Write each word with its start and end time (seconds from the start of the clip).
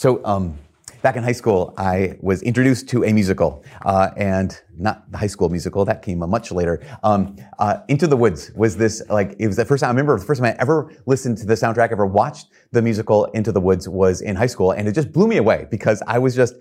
So, 0.00 0.24
um, 0.24 0.58
back 1.02 1.16
in 1.16 1.22
high 1.22 1.32
school, 1.32 1.74
I 1.76 2.16
was 2.22 2.40
introduced 2.40 2.88
to 2.88 3.04
a 3.04 3.12
musical, 3.12 3.62
uh, 3.84 4.08
and 4.16 4.58
not 4.78 5.12
the 5.12 5.18
high 5.18 5.26
school 5.26 5.50
musical, 5.50 5.84
that 5.84 6.00
came 6.00 6.20
much 6.20 6.50
later. 6.50 6.82
Um, 7.02 7.36
uh, 7.58 7.80
Into 7.88 8.06
the 8.06 8.16
Woods 8.16 8.50
was 8.56 8.78
this, 8.78 9.02
like, 9.10 9.36
it 9.38 9.46
was 9.46 9.56
the 9.56 9.64
first 9.66 9.82
time, 9.82 9.88
I 9.88 9.90
remember 9.90 10.18
the 10.18 10.24
first 10.24 10.40
time 10.40 10.54
I 10.54 10.56
ever 10.58 10.90
listened 11.04 11.36
to 11.36 11.46
the 11.46 11.52
soundtrack, 11.52 11.92
ever 11.92 12.06
watched 12.06 12.46
the 12.72 12.80
musical 12.80 13.26
Into 13.34 13.52
the 13.52 13.60
Woods 13.60 13.90
was 13.90 14.22
in 14.22 14.36
high 14.36 14.46
school, 14.46 14.70
and 14.70 14.88
it 14.88 14.94
just 14.94 15.12
blew 15.12 15.28
me 15.28 15.36
away 15.36 15.66
because 15.70 16.02
I 16.06 16.18
was 16.18 16.34
just, 16.34 16.54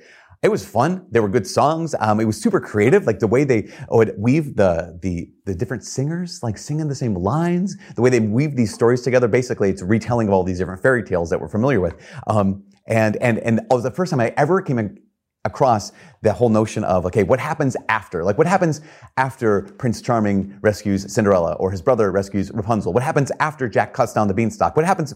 it 0.43 0.51
was 0.51 0.65
fun. 0.65 1.05
There 1.09 1.21
were 1.21 1.29
good 1.29 1.47
songs. 1.47 1.95
Um, 2.01 2.19
it 2.19 2.25
was 2.25 2.41
super 2.41 2.59
creative, 2.59 3.07
like 3.07 3.19
the 3.19 3.27
way 3.27 3.45
they 3.45 3.71
would 3.89 4.15
weave 4.17 4.57
the, 4.57 4.99
the, 5.01 5.31
the 5.45 5.55
different 5.55 5.85
singers, 5.85 6.41
like 6.43 6.57
singing 6.57 6.89
the 6.89 6.95
same 6.95 7.13
lines, 7.13 7.77
the 7.95 8.01
way 8.01 8.09
they 8.09 8.19
weave 8.19 8.57
these 8.57 8.73
stories 8.73 9.01
together. 9.01 9.29
Basically, 9.29 9.69
it's 9.69 9.81
retelling 9.81 10.27
of 10.27 10.33
all 10.33 10.43
these 10.43 10.57
different 10.57 10.81
fairy 10.81 11.03
tales 11.05 11.29
that 11.29 11.39
we're 11.39 11.47
familiar 11.47 11.79
with. 11.79 11.95
Um, 12.27 12.63
and, 12.89 13.15
and, 13.17 13.39
and 13.39 13.59
it 13.59 13.67
was 13.69 13.83
the 13.83 13.91
first 13.91 14.09
time 14.09 14.19
I 14.19 14.33
ever 14.35 14.61
came 14.61 14.97
across 15.45 15.93
the 16.21 16.33
whole 16.33 16.49
notion 16.49 16.83
of, 16.83 17.05
okay, 17.05 17.23
what 17.23 17.39
happens 17.39 17.77
after? 17.87 18.23
Like, 18.23 18.37
what 18.37 18.47
happens 18.47 18.81
after 19.15 19.61
Prince 19.61 20.01
Charming 20.01 20.57
rescues 20.61 21.11
Cinderella 21.13 21.53
or 21.53 21.71
his 21.71 21.81
brother 21.81 22.11
rescues 22.11 22.51
Rapunzel? 22.51 22.91
What 22.91 23.03
happens 23.03 23.31
after 23.39 23.69
Jack 23.69 23.93
cuts 23.93 24.13
down 24.13 24.27
the 24.27 24.33
beanstalk? 24.33 24.75
What 24.75 24.85
happens 24.85 25.13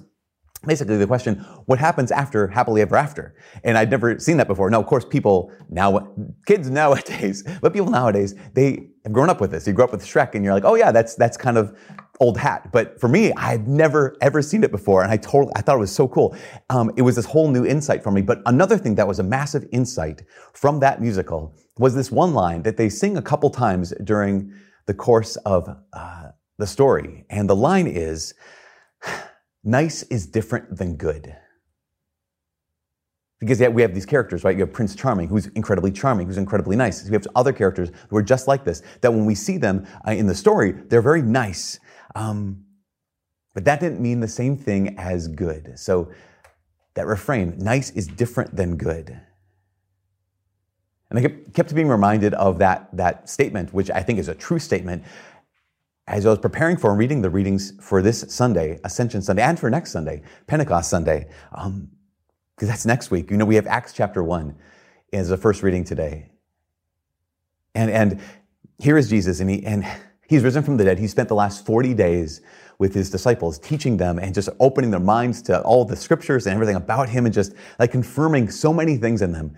basically 0.65 0.97
the 0.97 1.07
question, 1.07 1.35
what 1.65 1.77
happens 1.77 2.11
after 2.11 2.47
happily 2.47 2.81
ever 2.81 2.95
after? 2.95 3.35
And 3.63 3.77
I'd 3.77 3.91
never 3.91 4.17
seen 4.19 4.37
that 4.37 4.47
before. 4.47 4.69
Now, 4.69 4.79
of 4.79 4.87
course, 4.87 5.03
people 5.03 5.51
now, 5.69 6.13
kids 6.45 6.69
nowadays, 6.69 7.43
but 7.61 7.73
people 7.73 7.89
nowadays, 7.89 8.35
they 8.53 8.87
have 9.03 9.11
grown 9.11 9.29
up 9.29 9.41
with 9.41 9.51
this. 9.51 9.67
You 9.67 9.73
grow 9.73 9.85
up 9.85 9.91
with 9.91 10.05
Shrek 10.05 10.35
and 10.35 10.45
you're 10.45 10.53
like, 10.53 10.65
oh 10.65 10.75
yeah, 10.75 10.91
that's, 10.91 11.15
that's 11.15 11.35
kind 11.35 11.57
of 11.57 11.77
old 12.19 12.37
hat. 12.37 12.71
But 12.71 12.99
for 12.99 13.07
me, 13.07 13.31
I 13.33 13.51
had 13.51 13.67
never 13.67 14.15
ever 14.21 14.41
seen 14.41 14.63
it 14.63 14.71
before, 14.71 15.03
and 15.03 15.11
I 15.11 15.17
totally 15.17 15.51
I 15.55 15.61
thought 15.61 15.75
it 15.75 15.79
was 15.79 15.93
so 15.93 16.07
cool. 16.07 16.35
Um, 16.69 16.91
it 16.95 17.01
was 17.01 17.15
this 17.15 17.25
whole 17.25 17.49
new 17.49 17.65
insight 17.65 18.03
for 18.03 18.11
me. 18.11 18.21
But 18.21 18.41
another 18.45 18.77
thing 18.77 18.95
that 18.95 19.07
was 19.07 19.19
a 19.19 19.23
massive 19.23 19.67
insight 19.71 20.23
from 20.53 20.79
that 20.79 21.01
musical 21.01 21.55
was 21.77 21.95
this 21.95 22.11
one 22.11 22.33
line 22.33 22.63
that 22.63 22.77
they 22.77 22.89
sing 22.89 23.17
a 23.17 23.21
couple 23.21 23.49
times 23.49 23.93
during 24.03 24.53
the 24.85 24.93
course 24.93 25.35
of 25.37 25.67
uh, 25.93 26.29
the 26.57 26.67
story, 26.67 27.25
and 27.29 27.49
the 27.49 27.55
line 27.55 27.87
is, 27.87 28.33
"Nice 29.63 30.03
is 30.03 30.27
different 30.27 30.77
than 30.77 30.95
good." 30.95 31.35
Because 33.39 33.59
we 33.59 33.81
have 33.81 33.93
these 33.93 34.05
characters, 34.05 34.45
right? 34.45 34.55
You 34.55 34.61
have 34.61 34.71
Prince 34.71 34.95
Charming, 34.95 35.27
who's 35.27 35.47
incredibly 35.47 35.91
charming, 35.91 36.27
who's 36.27 36.37
incredibly 36.37 36.77
nice. 36.77 37.03
We 37.03 37.11
have 37.11 37.27
other 37.35 37.51
characters 37.51 37.91
who 38.09 38.15
are 38.15 38.23
just 38.23 38.47
like 38.47 38.63
this, 38.63 38.81
that 39.01 39.11
when 39.11 39.25
we 39.25 39.35
see 39.35 39.57
them 39.57 39.85
uh, 40.07 40.11
in 40.11 40.27
the 40.27 40.35
story, 40.35 40.71
they're 40.71 41.01
very 41.01 41.21
nice. 41.21 41.77
Um, 42.15 42.65
but 43.53 43.65
that 43.65 43.79
didn't 43.79 44.01
mean 44.01 44.19
the 44.19 44.27
same 44.27 44.57
thing 44.57 44.97
as 44.97 45.27
good. 45.27 45.77
So 45.77 46.11
that 46.95 47.05
refrain, 47.05 47.57
nice 47.57 47.91
is 47.91 48.07
different 48.07 48.55
than 48.55 48.77
good. 48.77 49.19
And 51.09 51.19
I 51.19 51.29
kept 51.53 51.73
being 51.75 51.87
reminded 51.87 52.33
of 52.33 52.57
that, 52.59 52.89
that 52.93 53.29
statement, 53.29 53.73
which 53.73 53.91
I 53.91 54.01
think 54.01 54.17
is 54.17 54.27
a 54.27 54.35
true 54.35 54.57
statement, 54.57 55.03
as 56.07 56.25
I 56.25 56.29
was 56.29 56.39
preparing 56.39 56.75
for 56.75 56.89
and 56.89 56.99
reading 56.99 57.21
the 57.21 57.29
readings 57.29 57.73
for 57.79 58.01
this 58.01 58.25
Sunday, 58.27 58.79
Ascension 58.83 59.21
Sunday, 59.21 59.43
and 59.43 59.59
for 59.59 59.69
next 59.69 59.91
Sunday, 59.91 60.23
Pentecost 60.47 60.89
Sunday, 60.89 61.27
because 61.51 61.67
um, 61.67 61.89
that's 62.57 62.85
next 62.85 63.11
week. 63.11 63.29
You 63.29 63.37
know, 63.37 63.45
we 63.45 63.55
have 63.55 63.67
Acts 63.67 63.93
chapter 63.93 64.23
1 64.23 64.55
as 65.13 65.29
the 65.29 65.37
first 65.37 65.61
reading 65.61 65.83
today. 65.83 66.31
And, 67.75 67.89
and 67.91 68.21
here 68.79 68.97
is 68.97 69.09
Jesus, 69.09 69.39
and 69.39 69.49
he, 69.49 69.63
and 69.65 69.85
He's 70.27 70.43
risen 70.43 70.63
from 70.63 70.77
the 70.77 70.83
dead. 70.83 70.99
He 70.99 71.07
spent 71.07 71.29
the 71.29 71.35
last 71.35 71.65
40 71.65 71.93
days 71.93 72.41
with 72.79 72.93
his 72.93 73.09
disciples, 73.09 73.59
teaching 73.59 73.97
them 73.97 74.19
and 74.19 74.33
just 74.33 74.49
opening 74.59 74.91
their 74.91 74.99
minds 74.99 75.41
to 75.43 75.61
all 75.61 75.85
the 75.85 75.95
scriptures 75.95 76.45
and 76.47 76.53
everything 76.53 76.75
about 76.75 77.09
him 77.09 77.25
and 77.25 77.33
just 77.33 77.53
like 77.79 77.91
confirming 77.91 78.49
so 78.49 78.73
many 78.73 78.97
things 78.97 79.21
in 79.21 79.31
them. 79.31 79.55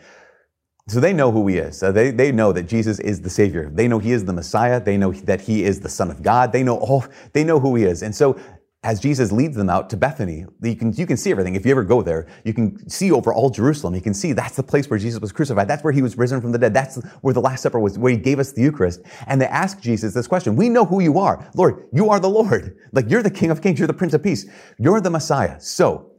So 0.88 1.00
they 1.00 1.14
know 1.14 1.32
who 1.32 1.48
he 1.48 1.58
is. 1.58 1.80
So 1.80 1.92
they, 1.92 2.12
they 2.12 2.32
know 2.32 2.52
that 2.52 2.64
Jesus 2.64 3.00
is 3.00 3.22
the 3.22 3.30
Savior. 3.30 3.72
They 3.74 3.88
know 3.88 3.98
he 3.98 4.12
is 4.12 4.26
the 4.26 4.34
Messiah. 4.34 4.80
They 4.80 4.98
know 4.98 5.12
that 5.12 5.42
he 5.42 5.64
is 5.64 5.80
the 5.80 5.90
Son 5.90 6.12
of 6.12 6.22
God. 6.22 6.52
They 6.52 6.62
know 6.62 6.78
all, 6.78 7.06
they 7.34 7.44
know 7.44 7.60
who 7.60 7.76
he 7.76 7.86
is. 7.86 8.04
And 8.04 8.14
so 8.14 8.40
as 8.86 9.00
Jesus 9.00 9.32
leads 9.32 9.58
them 9.58 9.68
out 9.68 9.90
to 9.90 9.98
Bethany, 9.98 10.46
you 10.62 10.76
can, 10.76 10.94
you 10.94 11.08
can 11.08 11.18
see 11.18 11.32
everything. 11.32 11.56
If 11.56 11.66
you 11.66 11.72
ever 11.72 11.84
go 11.84 12.04
there, 12.04 12.28
you 12.44 12.54
can 12.54 12.88
see 12.88 13.12
over 13.12 13.34
all 13.34 13.50
Jerusalem. 13.50 13.96
You 13.96 14.02
can 14.02 14.14
see 14.14 14.32
that's 14.32 14.56
the 14.56 14.62
place 14.62 14.88
where 14.88 15.00
Jesus 15.00 15.20
was 15.20 15.32
crucified. 15.32 15.68
That's 15.68 15.84
where 15.84 15.92
he 15.92 16.04
was 16.04 16.20
risen 16.20 16.40
from 16.40 16.52
the 16.52 16.60
dead. 16.60 16.76
That's 16.76 17.04
where 17.22 17.34
the 17.34 17.42
Last 17.42 17.64
Supper 17.64 17.80
was, 17.80 17.98
where 17.98 18.12
he 18.12 18.18
gave 18.18 18.38
us 18.38 18.52
the 18.52 18.62
Eucharist. 18.62 19.02
And 19.26 19.42
they 19.42 19.48
ask 19.48 19.82
Jesus 19.82 20.14
this 20.14 20.28
question. 20.28 20.56
We 20.56 20.70
know 20.70 20.86
who 20.86 21.02
you 21.02 21.18
are. 21.18 21.50
Lord, 21.56 21.90
you 21.94 22.12
are 22.12 22.20
the 22.20 22.30
Lord. 22.30 22.78
Like 22.92 23.10
you're 23.10 23.24
the 23.24 23.32
King 23.32 23.50
of 23.50 23.60
Kings. 23.60 23.80
You're 23.80 23.88
the 23.88 23.94
Prince 23.94 24.14
of 24.14 24.22
Peace. 24.22 24.46
You're 24.78 25.02
the 25.02 25.10
Messiah. 25.10 25.60
So 25.60 26.12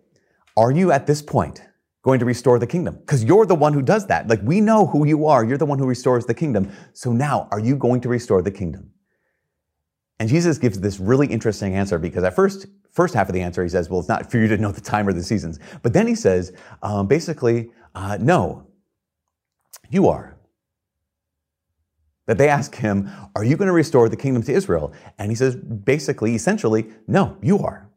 are 0.57 0.73
you 0.73 0.91
at 0.91 1.07
this 1.07 1.23
point 1.23 1.63
going 2.03 2.19
to 2.19 2.25
restore 2.25 2.59
the 2.59 2.67
kingdom? 2.67 2.97
Because 2.97 3.23
you're 3.23 3.47
the 3.47 3.55
one 3.55 3.75
who 3.75 3.83
does 3.83 4.09
that. 4.09 4.27
Like 4.27 4.41
we 4.43 4.61
know 4.61 4.89
who 4.89 5.07
you 5.07 5.27
are. 5.27 5.45
You're 5.45 5.57
the 5.57 5.67
one 5.67 5.79
who 5.79 5.87
restores 5.87 6.27
the 6.27 6.35
kingdom. 6.35 6.73
So 6.95 7.13
now 7.13 7.47
are 7.53 7.61
you 7.61 7.77
going 7.77 8.01
to 8.01 8.09
restore 8.09 8.43
the 8.43 8.51
kingdom? 8.51 8.91
And 10.19 10.29
Jesus 10.29 10.57
gives 10.59 10.81
this 10.81 10.99
really 10.99 11.27
interesting 11.27 11.75
answer 11.75 11.99
because 11.99 12.25
at 12.25 12.35
first, 12.35 12.67
first 12.91 13.15
half 13.15 13.29
of 13.29 13.35
the 13.35 13.43
answer, 13.43 13.63
he 13.63 13.69
says, 13.69 13.91
well, 13.91 14.01
it's 14.01 14.09
not 14.09 14.31
for 14.31 14.39
you 14.39 14.49
to 14.49 14.57
know 14.57 14.73
the 14.73 14.81
time 14.81 15.07
or 15.07 15.13
the 15.13 15.23
seasons. 15.23 15.59
But 15.83 15.93
then 15.93 16.07
he 16.07 16.15
says, 16.15 16.53
um, 16.83 17.07
basically, 17.07 17.71
uh, 17.95 18.17
no, 18.21 18.67
you 19.91 20.09
are. 20.09 20.37
That 22.27 22.39
they 22.39 22.49
ask 22.49 22.75
him, 22.75 23.11
are 23.37 23.45
you 23.45 23.57
going 23.57 23.69
to 23.69 23.75
restore 23.75 24.09
the 24.09 24.17
kingdom 24.17 24.43
to 24.45 24.53
Israel? 24.53 24.93
And 25.19 25.31
he 25.31 25.37
says, 25.37 25.55
basically, 25.55 26.35
essentially, 26.35 26.87
no, 27.07 27.37
you 27.43 27.59
are. 27.59 27.89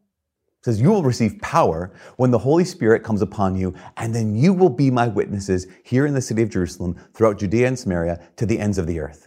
He 0.60 0.64
says, 0.64 0.80
you 0.80 0.90
will 0.90 1.02
receive 1.02 1.40
power 1.40 1.90
when 2.16 2.30
the 2.30 2.38
Holy 2.38 2.66
Spirit 2.66 3.02
comes 3.02 3.22
upon 3.22 3.56
you, 3.56 3.74
and 3.96 4.14
then 4.14 4.36
you 4.36 4.52
will 4.52 4.68
be 4.68 4.90
my 4.90 5.08
witnesses 5.08 5.66
here 5.84 6.06
in 6.06 6.12
the 6.12 6.20
city 6.20 6.42
of 6.42 6.50
Jerusalem, 6.50 6.96
throughout 7.14 7.38
Judea 7.38 7.66
and 7.66 7.78
Samaria, 7.78 8.20
to 8.36 8.44
the 8.44 8.58
ends 8.58 8.76
of 8.76 8.86
the 8.86 9.00
earth 9.00 9.26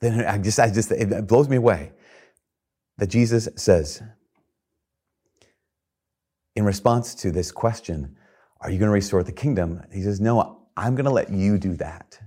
then 0.00 0.24
I 0.24 0.38
just, 0.38 0.58
I 0.58 0.70
just, 0.70 0.92
it 0.92 1.26
blows 1.26 1.48
me 1.48 1.56
away 1.56 1.92
that 2.98 3.08
Jesus 3.08 3.48
says, 3.56 4.02
in 6.54 6.64
response 6.64 7.14
to 7.16 7.30
this 7.30 7.52
question, 7.52 8.16
are 8.60 8.70
you 8.70 8.78
going 8.78 8.88
to 8.88 8.92
restore 8.92 9.22
the 9.22 9.32
kingdom? 9.32 9.82
He 9.92 10.02
says, 10.02 10.20
no, 10.20 10.66
I'm 10.76 10.94
going 10.94 11.04
to 11.04 11.12
let 11.12 11.30
you 11.30 11.58
do 11.58 11.74
that 11.76 12.18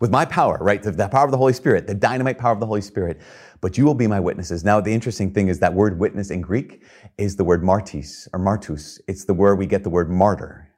with 0.00 0.10
my 0.10 0.24
power, 0.24 0.58
right? 0.60 0.82
The, 0.82 0.90
the, 0.90 1.08
power 1.08 1.24
of 1.24 1.30
the 1.30 1.36
Holy 1.36 1.52
Spirit, 1.52 1.86
the 1.86 1.94
dynamite 1.94 2.38
power 2.38 2.52
of 2.52 2.60
the 2.60 2.66
Holy 2.66 2.80
Spirit. 2.80 3.20
But 3.60 3.76
you 3.76 3.84
will 3.84 3.94
be 3.94 4.06
my 4.06 4.18
witnesses. 4.18 4.64
Now, 4.64 4.80
the 4.80 4.92
interesting 4.92 5.32
thing 5.32 5.48
is 5.48 5.60
that 5.60 5.74
word 5.74 5.98
witness 5.98 6.30
in 6.30 6.40
Greek 6.40 6.82
is 7.18 7.36
the 7.36 7.44
word 7.44 7.62
martis 7.62 8.26
or 8.32 8.40
martus. 8.40 8.98
It's 9.06 9.26
the 9.26 9.34
word 9.34 9.58
we 9.58 9.66
get 9.66 9.82
the 9.82 9.90
word 9.90 10.10
martyr. 10.10 10.68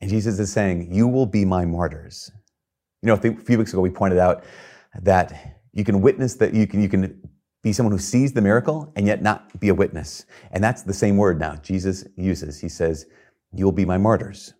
And 0.00 0.10
Jesus 0.10 0.38
is 0.38 0.52
saying, 0.52 0.94
you 0.94 1.08
will 1.08 1.26
be 1.26 1.44
my 1.44 1.64
martyrs. 1.64 2.30
You 3.02 3.06
know, 3.08 3.14
a 3.14 3.36
few 3.36 3.58
weeks 3.58 3.72
ago 3.72 3.80
we 3.80 3.90
pointed 3.90 4.18
out 4.18 4.44
that 5.00 5.58
you 5.72 5.84
can 5.84 6.00
witness 6.00 6.34
that 6.36 6.54
you 6.54 6.66
can, 6.66 6.82
you 6.82 6.88
can 6.88 7.20
be 7.62 7.72
someone 7.72 7.92
who 7.92 7.98
sees 7.98 8.32
the 8.32 8.40
miracle 8.40 8.92
and 8.96 9.06
yet 9.06 9.22
not 9.22 9.60
be 9.60 9.68
a 9.68 9.74
witness. 9.74 10.26
And 10.50 10.62
that's 10.62 10.82
the 10.82 10.94
same 10.94 11.16
word 11.16 11.38
now 11.38 11.56
Jesus 11.56 12.04
uses. 12.16 12.60
He 12.60 12.68
says, 12.68 13.06
You 13.52 13.64
will 13.64 13.72
be 13.72 13.84
my 13.84 13.98
martyrs. 13.98 14.54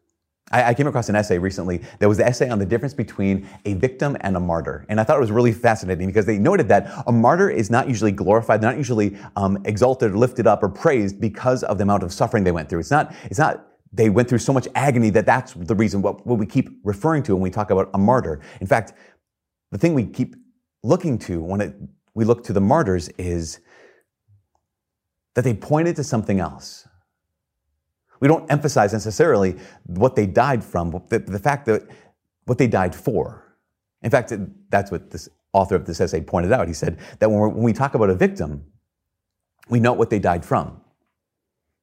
I, 0.50 0.72
came 0.74 0.86
across 0.86 1.08
an 1.08 1.16
essay 1.16 1.38
recently. 1.38 1.82
There 1.98 2.08
was 2.08 2.18
the 2.18 2.26
essay 2.26 2.48
on 2.48 2.58
the 2.58 2.64
difference 2.64 2.94
between 2.94 3.46
a 3.66 3.74
victim 3.74 4.16
and 4.22 4.36
a 4.36 4.40
martyr. 4.40 4.86
And 4.88 4.98
I 4.98 5.04
thought 5.04 5.18
it 5.18 5.20
was 5.20 5.30
really 5.30 5.52
fascinating 5.52 6.06
because 6.06 6.24
they 6.24 6.38
noted 6.38 6.68
that 6.68 6.90
a 7.06 7.12
martyr 7.12 7.50
is 7.50 7.70
not 7.70 7.86
usually 7.86 8.12
glorified, 8.12 8.62
they're 8.62 8.70
not 8.70 8.78
usually 8.78 9.18
um, 9.36 9.58
exalted 9.66 10.14
lifted 10.14 10.46
up 10.46 10.62
or 10.62 10.68
praised 10.68 11.20
because 11.20 11.62
of 11.64 11.76
the 11.76 11.82
amount 11.82 12.02
of 12.02 12.12
suffering 12.12 12.44
they 12.44 12.52
went 12.52 12.68
through. 12.68 12.80
It's 12.80 12.90
not, 12.90 13.14
it's 13.24 13.38
not 13.38 13.67
they 13.92 14.10
went 14.10 14.28
through 14.28 14.38
so 14.38 14.52
much 14.52 14.68
agony 14.74 15.10
that 15.10 15.26
that's 15.26 15.54
the 15.54 15.74
reason 15.74 16.02
what, 16.02 16.26
what 16.26 16.38
we 16.38 16.46
keep 16.46 16.68
referring 16.84 17.22
to 17.24 17.34
when 17.34 17.42
we 17.42 17.50
talk 17.50 17.70
about 17.70 17.90
a 17.94 17.98
martyr. 17.98 18.40
In 18.60 18.66
fact, 18.66 18.92
the 19.70 19.78
thing 19.78 19.94
we 19.94 20.06
keep 20.06 20.36
looking 20.82 21.18
to 21.18 21.42
when 21.42 21.60
it, 21.60 21.74
we 22.14 22.24
look 22.24 22.44
to 22.44 22.52
the 22.52 22.60
martyrs 22.60 23.08
is 23.10 23.60
that 25.34 25.42
they 25.42 25.54
pointed 25.54 25.96
to 25.96 26.04
something 26.04 26.40
else. 26.40 26.86
We 28.20 28.28
don't 28.28 28.50
emphasize 28.50 28.92
necessarily 28.92 29.56
what 29.86 30.16
they 30.16 30.26
died 30.26 30.64
from, 30.64 30.90
the, 31.08 31.20
the 31.20 31.38
fact 31.38 31.66
that 31.66 31.82
what 32.44 32.58
they 32.58 32.66
died 32.66 32.94
for. 32.94 33.56
In 34.02 34.10
fact, 34.10 34.32
that's 34.70 34.90
what 34.90 35.10
this 35.10 35.28
author 35.52 35.76
of 35.76 35.86
this 35.86 36.00
essay 36.00 36.20
pointed 36.20 36.52
out. 36.52 36.66
He 36.66 36.74
said 36.74 36.98
that 37.20 37.30
when, 37.30 37.40
when 37.54 37.62
we 37.62 37.72
talk 37.72 37.94
about 37.94 38.10
a 38.10 38.14
victim, 38.14 38.64
we 39.68 39.80
know 39.80 39.92
what 39.92 40.10
they 40.10 40.18
died 40.18 40.44
from. 40.44 40.66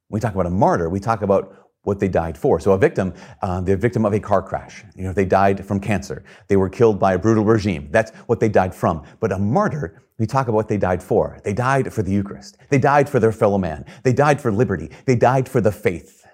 When 0.07 0.17
we 0.17 0.19
talk 0.19 0.33
about 0.33 0.45
a 0.45 0.51
martyr, 0.51 0.89
we 0.89 0.99
talk 0.99 1.21
about 1.21 1.64
what 1.85 1.99
they 1.99 2.07
died 2.07 2.37
for. 2.37 2.59
So 2.59 2.71
a 2.71 2.77
victim, 2.77 3.13
uh, 3.41 3.61
the 3.61 3.77
victim 3.77 4.05
of 4.05 4.13
a 4.13 4.19
car 4.19 4.41
crash, 4.41 4.83
you 4.95 5.03
know, 5.03 5.13
they 5.13 5.25
died 5.25 5.65
from 5.65 5.79
cancer. 5.79 6.23
They 6.47 6.57
were 6.57 6.69
killed 6.69 6.99
by 6.99 7.13
a 7.13 7.19
brutal 7.19 7.43
regime. 7.43 7.89
That's 7.91 8.11
what 8.27 8.39
they 8.39 8.49
died 8.49 8.73
from. 8.73 9.03
But 9.19 9.31
a 9.31 9.39
martyr, 9.39 10.01
we 10.17 10.25
talk 10.25 10.47
about 10.47 10.55
what 10.55 10.67
they 10.67 10.77
died 10.77 11.03
for. 11.03 11.39
They 11.43 11.53
died 11.53 11.93
for 11.93 12.01
the 12.01 12.11
Eucharist. 12.11 12.57
They 12.69 12.79
died 12.79 13.09
for 13.09 13.19
their 13.19 13.31
fellow 13.31 13.57
man. 13.57 13.85
They 14.03 14.13
died 14.13 14.41
for 14.41 14.51
liberty. 14.51 14.89
They 15.05 15.15
died 15.15 15.47
for 15.47 15.61
the 15.61 15.71
faith. 15.71 16.25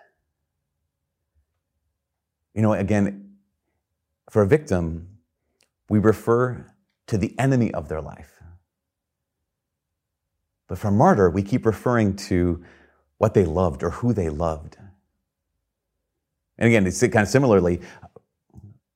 You 2.53 2.61
know, 2.61 2.73
again, 2.73 3.37
for 4.29 4.41
a 4.41 4.47
victim, 4.47 5.07
we 5.89 5.99
refer 5.99 6.65
to 7.07 7.17
the 7.17 7.37
enemy 7.37 7.73
of 7.73 7.89
their 7.89 8.01
life. 8.01 8.41
But 10.67 10.77
for 10.77 10.89
martyr, 10.89 11.29
we 11.29 11.43
keep 11.43 11.65
referring 11.65 12.15
to 12.15 12.63
what 13.17 13.33
they 13.33 13.43
loved 13.43 13.83
or 13.83 13.89
who 13.89 14.13
they 14.13 14.29
loved. 14.29 14.77
And 16.57 16.67
again, 16.67 16.85
it's 16.85 16.99
kind 16.99 17.17
of 17.17 17.27
similarly, 17.27 17.81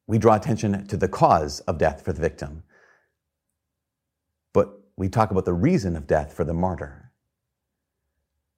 we 0.07 0.17
draw 0.17 0.35
attention 0.35 0.85
to 0.87 0.97
the 0.97 1.07
cause 1.07 1.61
of 1.61 1.77
death 1.77 2.03
for 2.03 2.13
the 2.13 2.21
victim, 2.21 2.63
but 4.53 4.69
we 4.97 5.09
talk 5.09 5.31
about 5.31 5.45
the 5.45 5.53
reason 5.53 5.95
of 5.95 6.07
death 6.07 6.33
for 6.33 6.43
the 6.43 6.53
martyr. 6.53 7.11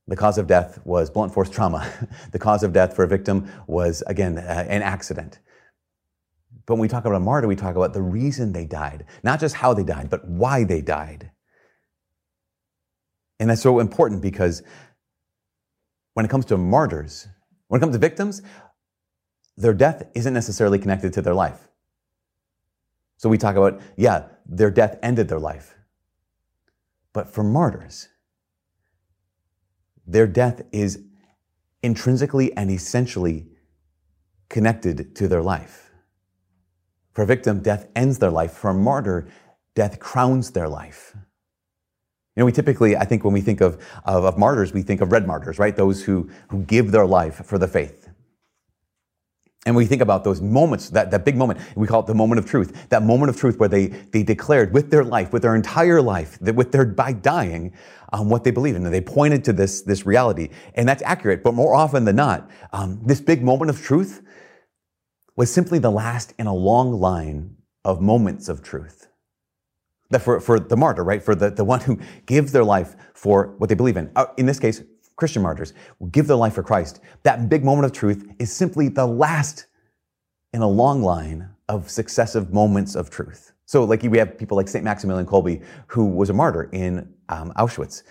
The 0.08 0.16
cause 0.16 0.38
of 0.38 0.48
death 0.48 0.80
was 0.86 1.10
blunt 1.10 1.34
force 1.34 1.50
trauma. 1.50 1.90
the 2.32 2.40
cause 2.40 2.64
of 2.64 2.74
death 2.74 2.96
for 2.96 3.04
a 3.04 3.08
victim 3.08 3.50
was, 3.68 4.04
again, 4.08 4.38
uh, 4.38 4.66
an 4.68 4.82
accident. 4.82 5.40
But 6.66 6.76
when 6.76 6.82
we 6.82 6.88
talk 6.88 7.06
about 7.06 7.16
a 7.16 7.22
martyr, 7.22 7.48
we 7.48 7.56
talk 7.56 7.76
about 7.76 7.94
the 7.94 8.02
reason 8.02 8.52
they 8.52 8.66
died, 8.66 9.06
not 9.24 9.40
just 9.40 9.56
how 9.56 9.74
they 9.74 9.84
died, 9.84 10.10
but 10.10 10.28
why 10.28 10.64
they 10.64 10.82
died. 10.82 11.32
And 13.40 13.50
that's 13.50 13.62
so 13.62 13.80
important 13.80 14.22
because 14.22 14.64
when 16.14 16.26
it 16.26 16.30
comes 16.30 16.46
to 16.46 16.58
martyrs, 16.58 17.28
when 17.68 17.80
it 17.80 17.82
comes 17.82 17.96
to 17.96 18.00
victims, 18.00 18.42
their 19.58 19.74
death 19.74 20.08
isn't 20.14 20.34
necessarily 20.34 20.80
connected 20.80 21.12
to 21.14 21.22
their 21.22 21.34
life. 21.34 21.68
So 23.18 23.28
we 23.30 23.38
talk 23.38 23.56
about, 23.56 23.82
yeah, 23.96 24.26
their 24.46 24.70
death 24.70 25.00
ended 25.02 25.28
their 25.28 25.40
life. 25.40 25.76
But 27.14 27.28
for 27.28 27.44
martyrs, 27.44 28.10
their 30.06 30.28
death 30.28 30.62
is 30.72 31.04
intrinsically 31.82 32.56
and 32.56 32.70
essentially 32.70 33.48
connected 34.50 35.16
to 35.16 35.28
their 35.28 35.42
life. 35.42 35.92
For 37.14 37.24
a 37.24 37.26
victim, 37.26 37.62
death 37.62 37.88
ends 37.96 38.20
their 38.20 38.30
life. 38.30 38.54
For 38.54 38.70
a 38.70 38.74
martyr, 38.76 39.28
death 39.74 40.00
crowns 40.00 40.52
their 40.52 40.70
life. 40.70 41.14
You 42.36 42.42
know, 42.42 42.46
we 42.46 42.52
typically, 42.52 42.96
I 42.96 43.06
think 43.06 43.24
when 43.24 43.34
we 43.34 43.42
think 43.42 43.62
of, 43.62 43.84
of, 44.06 44.24
of, 44.24 44.38
martyrs, 44.38 44.72
we 44.72 44.84
think 44.84 45.02
of 45.02 45.12
red 45.12 45.26
martyrs, 45.26 45.58
right? 45.58 45.76
Those 45.76 46.04
who, 46.04 46.30
who 46.50 46.60
give 46.60 46.92
their 46.92 47.08
life 47.08 47.44
for 47.44 47.58
the 47.58 47.68
faith. 47.68 48.07
And 49.68 49.76
we 49.76 49.86
think 49.86 50.02
about 50.02 50.24
those 50.24 50.40
moments, 50.40 50.92
that, 50.92 51.12
that 51.12 51.26
big 51.26 51.36
moment, 51.36 51.60
we 51.76 51.88
call 51.88 52.00
it 52.00 52.08
the 52.08 52.16
moment 52.16 52.40
of 52.40 52.46
truth, 52.46 52.88
that 52.88 53.04
moment 53.04 53.30
of 53.30 53.36
truth 53.36 53.60
where 53.60 53.68
they, 53.68 53.88
they 53.88 54.24
declared 54.24 54.74
with 54.74 54.92
their 54.92 55.04
life, 55.04 55.34
with 55.34 55.42
their 55.42 55.56
entire 55.56 56.02
life, 56.02 56.40
that 56.40 56.56
with 56.56 56.72
their, 56.72 56.86
by 56.86 57.12
dying, 57.12 57.74
um, 58.14 58.30
what 58.30 58.46
they 58.46 58.52
believe 58.52 58.78
in. 58.78 58.86
And 58.86 58.94
they 58.94 59.02
pointed 59.02 59.44
to 59.44 59.52
this, 59.52 59.82
this 59.82 60.06
reality. 60.06 60.52
And 60.76 60.88
that's 60.88 61.04
accurate, 61.04 61.44
but 61.44 61.54
more 61.54 61.76
often 61.76 62.06
than 62.06 62.16
not, 62.16 62.50
um, 62.72 63.02
this 63.06 63.20
big 63.20 63.44
moment 63.44 63.70
of 63.70 63.82
truth 63.82 64.22
was 65.36 65.54
simply 65.54 65.80
the 65.80 65.92
last 65.92 66.34
in 66.40 66.48
a 66.48 66.56
long 66.56 66.94
line 66.94 67.58
of 67.84 68.00
moments 68.00 68.48
of 68.48 68.64
truth. 68.64 69.10
That 70.12 70.22
for, 70.22 70.40
for 70.40 70.62
the 70.62 70.78
martyr, 70.78 71.04
right? 71.04 71.22
For 71.22 71.36
the, 71.36 71.50
the 71.50 71.66
one 71.66 71.82
who 71.82 72.00
gives 72.26 72.54
their 72.54 72.64
life 72.64 72.96
for 73.14 73.54
what 73.58 73.68
they 73.68 73.76
believe 73.76 73.98
in. 73.98 74.12
Uh, 74.16 74.28
in 74.38 74.46
this 74.46 74.62
case, 74.62 74.82
Christian 75.18 75.42
martyrs 75.42 75.74
will 76.00 76.08
give 76.08 76.28
their 76.28 76.38
life 76.38 76.54
for 76.54 76.64
Christ. 76.64 77.02
That 77.24 77.50
big 77.50 77.66
moment 77.66 77.86
of 77.86 77.92
truth 77.92 78.26
is 78.40 78.54
simply 78.54 78.88
the 78.88 79.06
last 79.06 79.66
in 80.54 80.62
a 80.62 80.68
long 80.68 81.04
line 81.04 81.50
of 81.68 81.90
successive 81.90 82.54
moments 82.54 82.96
of 82.96 83.10
truth. 83.10 83.52
So, 83.66 83.84
like 83.84 84.04
we 84.04 84.18
have 84.18 84.38
people 84.38 84.56
like 84.56 84.70
St. 84.70 84.86
Maximilian 84.86 85.26
Kolbe, 85.26 85.62
who 85.88 86.06
was 86.06 86.30
a 86.30 86.34
martyr 86.34 86.70
in 86.72 87.14
um, 87.28 87.52
Auschwitz. 87.58 88.04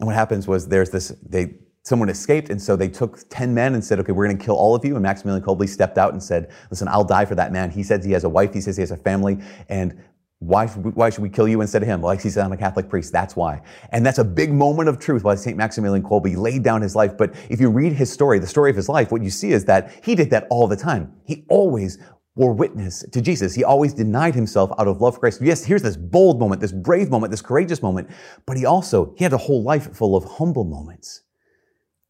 And 0.00 0.06
what 0.06 0.16
happens 0.16 0.48
was 0.48 0.66
there's 0.66 0.90
this, 0.90 1.14
they, 1.24 1.54
someone 1.84 2.08
escaped, 2.08 2.50
and 2.50 2.60
so 2.60 2.74
they 2.74 2.88
took 2.88 3.20
10 3.28 3.54
men 3.54 3.74
and 3.74 3.84
said, 3.84 4.00
okay, 4.00 4.10
we're 4.10 4.26
going 4.26 4.36
to 4.36 4.44
kill 4.44 4.56
all 4.56 4.74
of 4.74 4.84
you. 4.84 4.96
And 4.96 5.02
Maximilian 5.02 5.44
Kolbe 5.44 5.68
stepped 5.68 5.98
out 5.98 6.12
and 6.12 6.22
said, 6.22 6.50
listen, 6.70 6.88
I'll 6.88 7.04
die 7.04 7.26
for 7.26 7.36
that 7.36 7.52
man. 7.52 7.70
He 7.70 7.84
says 7.84 8.04
he 8.04 8.12
has 8.12 8.24
a 8.24 8.28
wife, 8.28 8.52
he 8.52 8.60
says 8.60 8.76
he 8.76 8.82
has 8.82 8.90
a 8.90 8.96
family, 8.96 9.38
and 9.68 10.02
why, 10.40 10.66
why 10.66 11.10
should 11.10 11.22
we 11.22 11.28
kill 11.28 11.46
you 11.46 11.60
instead 11.60 11.82
of 11.82 11.88
him? 11.88 12.00
Like 12.00 12.22
he 12.22 12.30
said, 12.30 12.44
I'm 12.44 12.52
a 12.52 12.56
Catholic 12.56 12.88
priest. 12.88 13.12
That's 13.12 13.36
why. 13.36 13.60
And 13.92 14.04
that's 14.04 14.18
a 14.18 14.24
big 14.24 14.52
moment 14.52 14.88
of 14.88 14.98
truth 14.98 15.22
why 15.22 15.34
St. 15.34 15.54
Maximilian 15.54 16.02
Kolbe 16.02 16.34
laid 16.34 16.62
down 16.62 16.80
his 16.80 16.96
life. 16.96 17.16
But 17.16 17.34
if 17.50 17.60
you 17.60 17.70
read 17.70 17.92
his 17.92 18.10
story, 18.10 18.38
the 18.38 18.46
story 18.46 18.70
of 18.70 18.76
his 18.76 18.88
life, 18.88 19.12
what 19.12 19.22
you 19.22 19.28
see 19.28 19.52
is 19.52 19.66
that 19.66 19.92
he 20.02 20.14
did 20.14 20.30
that 20.30 20.46
all 20.48 20.66
the 20.66 20.76
time. 20.76 21.12
He 21.24 21.44
always 21.50 21.98
bore 22.36 22.54
witness 22.54 23.04
to 23.12 23.20
Jesus. 23.20 23.54
He 23.54 23.64
always 23.64 23.92
denied 23.92 24.34
himself 24.34 24.70
out 24.78 24.88
of 24.88 25.02
love 25.02 25.14
for 25.14 25.20
Christ. 25.20 25.42
Yes, 25.42 25.62
here's 25.62 25.82
this 25.82 25.98
bold 25.98 26.40
moment, 26.40 26.62
this 26.62 26.72
brave 26.72 27.10
moment, 27.10 27.30
this 27.30 27.42
courageous 27.42 27.82
moment, 27.82 28.08
but 28.46 28.56
he 28.56 28.64
also, 28.64 29.14
he 29.18 29.24
had 29.24 29.34
a 29.34 29.38
whole 29.38 29.62
life 29.62 29.94
full 29.94 30.16
of 30.16 30.24
humble 30.24 30.64
moments 30.64 31.22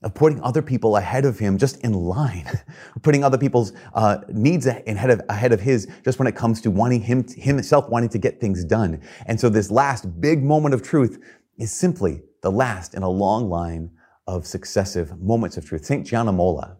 of 0.02 0.14
putting 0.14 0.40
other 0.42 0.62
people 0.62 0.96
ahead 0.96 1.24
of 1.24 1.38
him 1.38 1.58
just 1.58 1.78
in 1.80 1.92
line, 1.92 2.48
putting 3.02 3.22
other 3.22 3.36
people's 3.36 3.72
uh, 3.94 4.18
needs 4.28 4.66
ahead 4.66 5.10
of, 5.10 5.20
ahead 5.28 5.52
of 5.52 5.60
his 5.60 5.88
just 6.04 6.18
when 6.18 6.26
it 6.26 6.34
comes 6.34 6.60
to 6.62 6.70
wanting 6.70 7.02
him, 7.02 7.24
himself 7.28 7.88
wanting 7.88 8.08
to 8.08 8.18
get 8.18 8.40
things 8.40 8.64
done. 8.64 9.00
And 9.26 9.38
so 9.38 9.48
this 9.48 9.70
last 9.70 10.20
big 10.20 10.42
moment 10.42 10.74
of 10.74 10.82
truth 10.82 11.22
is 11.58 11.70
simply 11.72 12.22
the 12.42 12.50
last 12.50 12.94
in 12.94 13.02
a 13.02 13.08
long 13.08 13.50
line 13.50 13.90
of 14.26 14.46
successive 14.46 15.20
moments 15.20 15.56
of 15.56 15.66
truth. 15.66 15.84
St. 15.84 16.06
Gianna 16.06 16.32
Molla, 16.32 16.78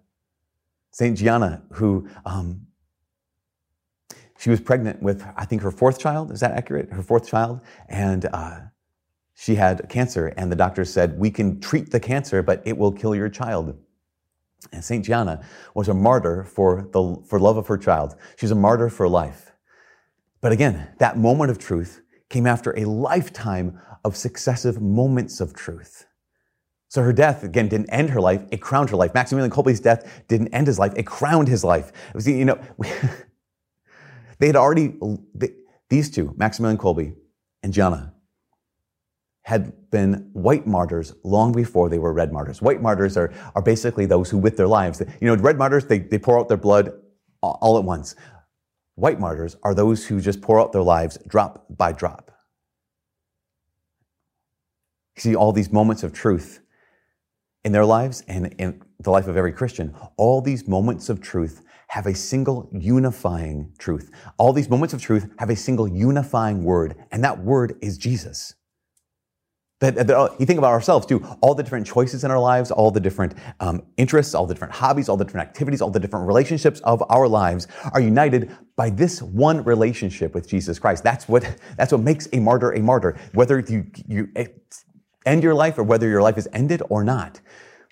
St. 0.93 1.17
Gianna, 1.17 1.63
who 1.73 2.09
um, 2.25 2.67
she 4.39 4.49
was 4.49 4.61
pregnant 4.61 5.03
with, 5.03 5.23
I 5.37 5.45
think, 5.45 5.61
her 5.61 5.71
fourth 5.71 5.99
child. 5.99 6.31
Is 6.31 6.41
that 6.41 6.53
accurate? 6.53 6.91
Her 6.91 7.03
fourth 7.03 7.29
child. 7.29 7.61
And 7.91 8.25
uh, 8.33 8.61
she 9.41 9.55
had 9.55 9.89
cancer, 9.89 10.35
and 10.37 10.53
the 10.53 10.57
doctor 10.57 10.85
said, 10.85 11.19
We 11.19 11.31
can 11.31 11.61
treat 11.61 11.93
the 11.93 11.99
cancer, 11.99 12.43
but 12.43 12.61
it 12.67 12.77
will 12.77 12.93
kill 12.93 13.15
your 13.15 13.31
child. 13.31 13.75
And 14.71 14.85
St. 14.85 15.03
Gianna 15.03 15.43
was 15.75 15.89
a 15.89 15.95
martyr 15.95 16.45
for, 16.45 16.87
the, 16.93 17.17
for 17.25 17.41
love 17.41 17.57
of 17.57 17.67
her 17.69 17.79
child. 17.79 18.17
She's 18.37 18.51
a 18.51 18.55
martyr 18.55 18.91
for 18.91 19.09
life. 19.09 19.53
But 20.43 20.53
again, 20.53 20.89
that 20.99 21.17
moment 21.17 21.51
of 21.51 21.59
truth 21.59 22.03
came 22.29 22.47
after 22.47 22.79
a 22.79 22.85
lifetime 22.85 23.81
of 24.05 24.15
successive 24.15 24.83
moments 24.83 25.41
of 25.41 25.55
truth. 25.55 26.05
So 26.89 27.03
her 27.03 27.13
death, 27.15 27.43
again, 27.43 27.69
didn't 27.69 27.89
end 27.89 28.11
her 28.11 28.21
life, 28.21 28.43
it 28.51 28.61
crowned 28.61 28.91
her 28.91 28.97
life. 28.97 29.15
Maximilian 29.15 29.51
Kolbe's 29.51 29.81
death 29.81 30.23
didn't 30.29 30.49
end 30.49 30.67
his 30.67 30.79
life, 30.79 30.93
it 30.97 31.07
crowned 31.07 31.49
his 31.49 31.65
life. 31.65 31.93
It 32.11 32.15
was, 32.15 32.29
you 32.29 32.45
know, 32.45 32.61
they 34.39 34.49
had 34.49 34.57
already, 34.57 34.99
they, 35.35 35.55
these 35.89 36.11
two, 36.11 36.35
Maximilian 36.37 36.77
Kolbe 36.77 37.15
and 37.63 37.73
Gianna, 37.73 38.13
had 39.51 39.91
been 39.91 40.31
white 40.33 40.65
martyrs 40.65 41.13
long 41.25 41.51
before 41.51 41.89
they 41.89 41.99
were 41.99 42.13
red 42.13 42.33
martyrs. 42.33 42.63
White 42.63 42.81
martyrs 42.81 43.17
are, 43.17 43.33
are 43.57 43.63
basically 43.63 44.07
those 44.07 44.31
who, 44.31 44.39
with 44.39 44.57
their 44.57 44.69
lives, 44.69 45.03
you 45.21 45.27
know, 45.27 45.35
red 45.43 45.59
martyrs, 45.59 45.87
they, 45.87 45.99
they 45.99 46.19
pour 46.19 46.39
out 46.39 46.47
their 46.47 46.57
blood 46.57 46.93
all 47.43 47.77
at 47.77 47.83
once. 47.83 48.15
White 48.95 49.19
martyrs 49.19 49.57
are 49.65 49.75
those 49.75 50.07
who 50.07 50.21
just 50.21 50.41
pour 50.41 50.61
out 50.61 50.71
their 50.71 50.85
lives 50.85 51.19
drop 51.27 51.67
by 51.69 51.91
drop. 51.91 52.31
You 55.17 55.23
see 55.23 55.35
all 55.35 55.51
these 55.51 55.73
moments 55.73 56.05
of 56.05 56.13
truth 56.13 56.61
in 57.65 57.73
their 57.73 57.85
lives 57.85 58.23
and 58.29 58.55
in 58.59 58.81
the 59.01 59.11
life 59.11 59.27
of 59.27 59.37
every 59.37 59.53
Christian. 59.53 59.97
All 60.17 60.41
these 60.41 60.69
moments 60.69 61.09
of 61.09 61.21
truth 61.21 61.65
have 61.89 62.07
a 62.07 62.15
single 62.15 62.71
unifying 62.73 63.73
truth. 63.79 64.13
All 64.39 64.53
these 64.53 64.71
moments 64.71 64.95
of 64.95 65.03
truth 65.03 65.29
have 65.39 65.51
a 65.51 65.57
single 65.57 65.89
unifying 65.89 66.63
word, 66.63 66.95
and 67.11 67.25
that 67.25 67.43
word 67.43 67.77
is 67.83 67.99
Jesus. 67.99 68.55
That, 69.81 70.07
that, 70.09 70.37
you 70.39 70.45
think 70.45 70.59
about 70.59 70.73
ourselves 70.73 71.07
too, 71.07 71.27
all 71.41 71.55
the 71.55 71.63
different 71.63 71.87
choices 71.87 72.23
in 72.23 72.31
our 72.31 72.39
lives, 72.39 72.71
all 72.71 72.91
the 72.91 73.01
different 73.01 73.35
um, 73.61 73.83
interests, 73.97 74.35
all 74.35 74.47
the 74.47 74.53
different 74.53 74.75
hobbies, 74.75 75.09
all 75.09 75.17
the 75.17 75.25
different 75.25 75.49
activities, 75.49 75.81
all 75.81 75.89
the 75.91 75.99
different 75.99 76.27
relationships 76.27 76.81
of 76.81 77.03
our 77.09 77.27
lives 77.27 77.67
are 77.93 78.01
united 78.01 78.55
by 78.77 78.91
this 78.91 79.23
one 79.23 79.65
relationship 79.65 80.35
with 80.35 80.47
Jesus 80.47 80.79
Christ. 80.79 81.03
That's 81.03 81.27
what, 81.29 81.57
that's 81.79 81.93
what 81.93 82.03
makes 82.03 82.29
a 82.35 82.41
martyr 82.41 82.73
a 82.73 82.81
martyr. 82.81 83.19
Whether 83.33 83.61
you, 83.61 83.87
you 84.07 84.29
end 85.25 85.43
your 85.43 85.55
life 85.55 85.79
or 85.79 85.83
whether 85.83 86.09
your 86.09 86.23
life 86.23 86.37
is 86.37 86.49
ended 86.53 86.83
or 86.91 87.03
not. 87.03 87.41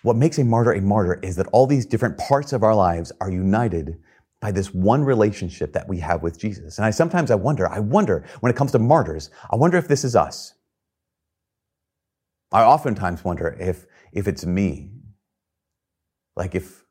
What 0.03 0.17
makes 0.17 0.39
a 0.39 0.45
martyr 0.45 0.73
a 0.73 0.83
martyr 0.83 1.19
is 1.23 1.37
that 1.37 1.47
all 1.53 1.67
these 1.67 1.87
different 1.87 2.19
parts 2.19 2.53
of 2.53 2.63
our 2.63 2.75
lives 2.75 3.13
are 3.21 3.31
united 3.31 3.99
by 4.41 4.53
this 4.53 4.73
one 4.73 5.03
relationship 5.03 5.73
that 5.73 5.89
we 5.89 5.99
have 5.99 6.23
with 6.23 6.39
Jesus. 6.39 6.79
And 6.79 6.85
I 6.85 6.91
sometimes 6.91 7.31
I 7.31 7.35
wonder, 7.35 7.69
I 7.69 7.81
wonder 7.81 8.25
when 8.41 8.51
it 8.51 8.57
comes 8.57 8.73
to 8.73 8.79
martyrs, 8.79 9.31
I 9.51 9.57
wonder 9.57 9.79
if 9.79 9.89
this 9.89 10.05
is 10.05 10.15
us. 10.15 10.55
I 12.51 12.63
oftentimes 12.63 13.25
wonder 13.25 13.57
if, 13.61 13.87
if 14.13 14.27
it's 14.27 14.47
me. 14.47 14.91
Like 16.37 16.55
if, 16.55 16.85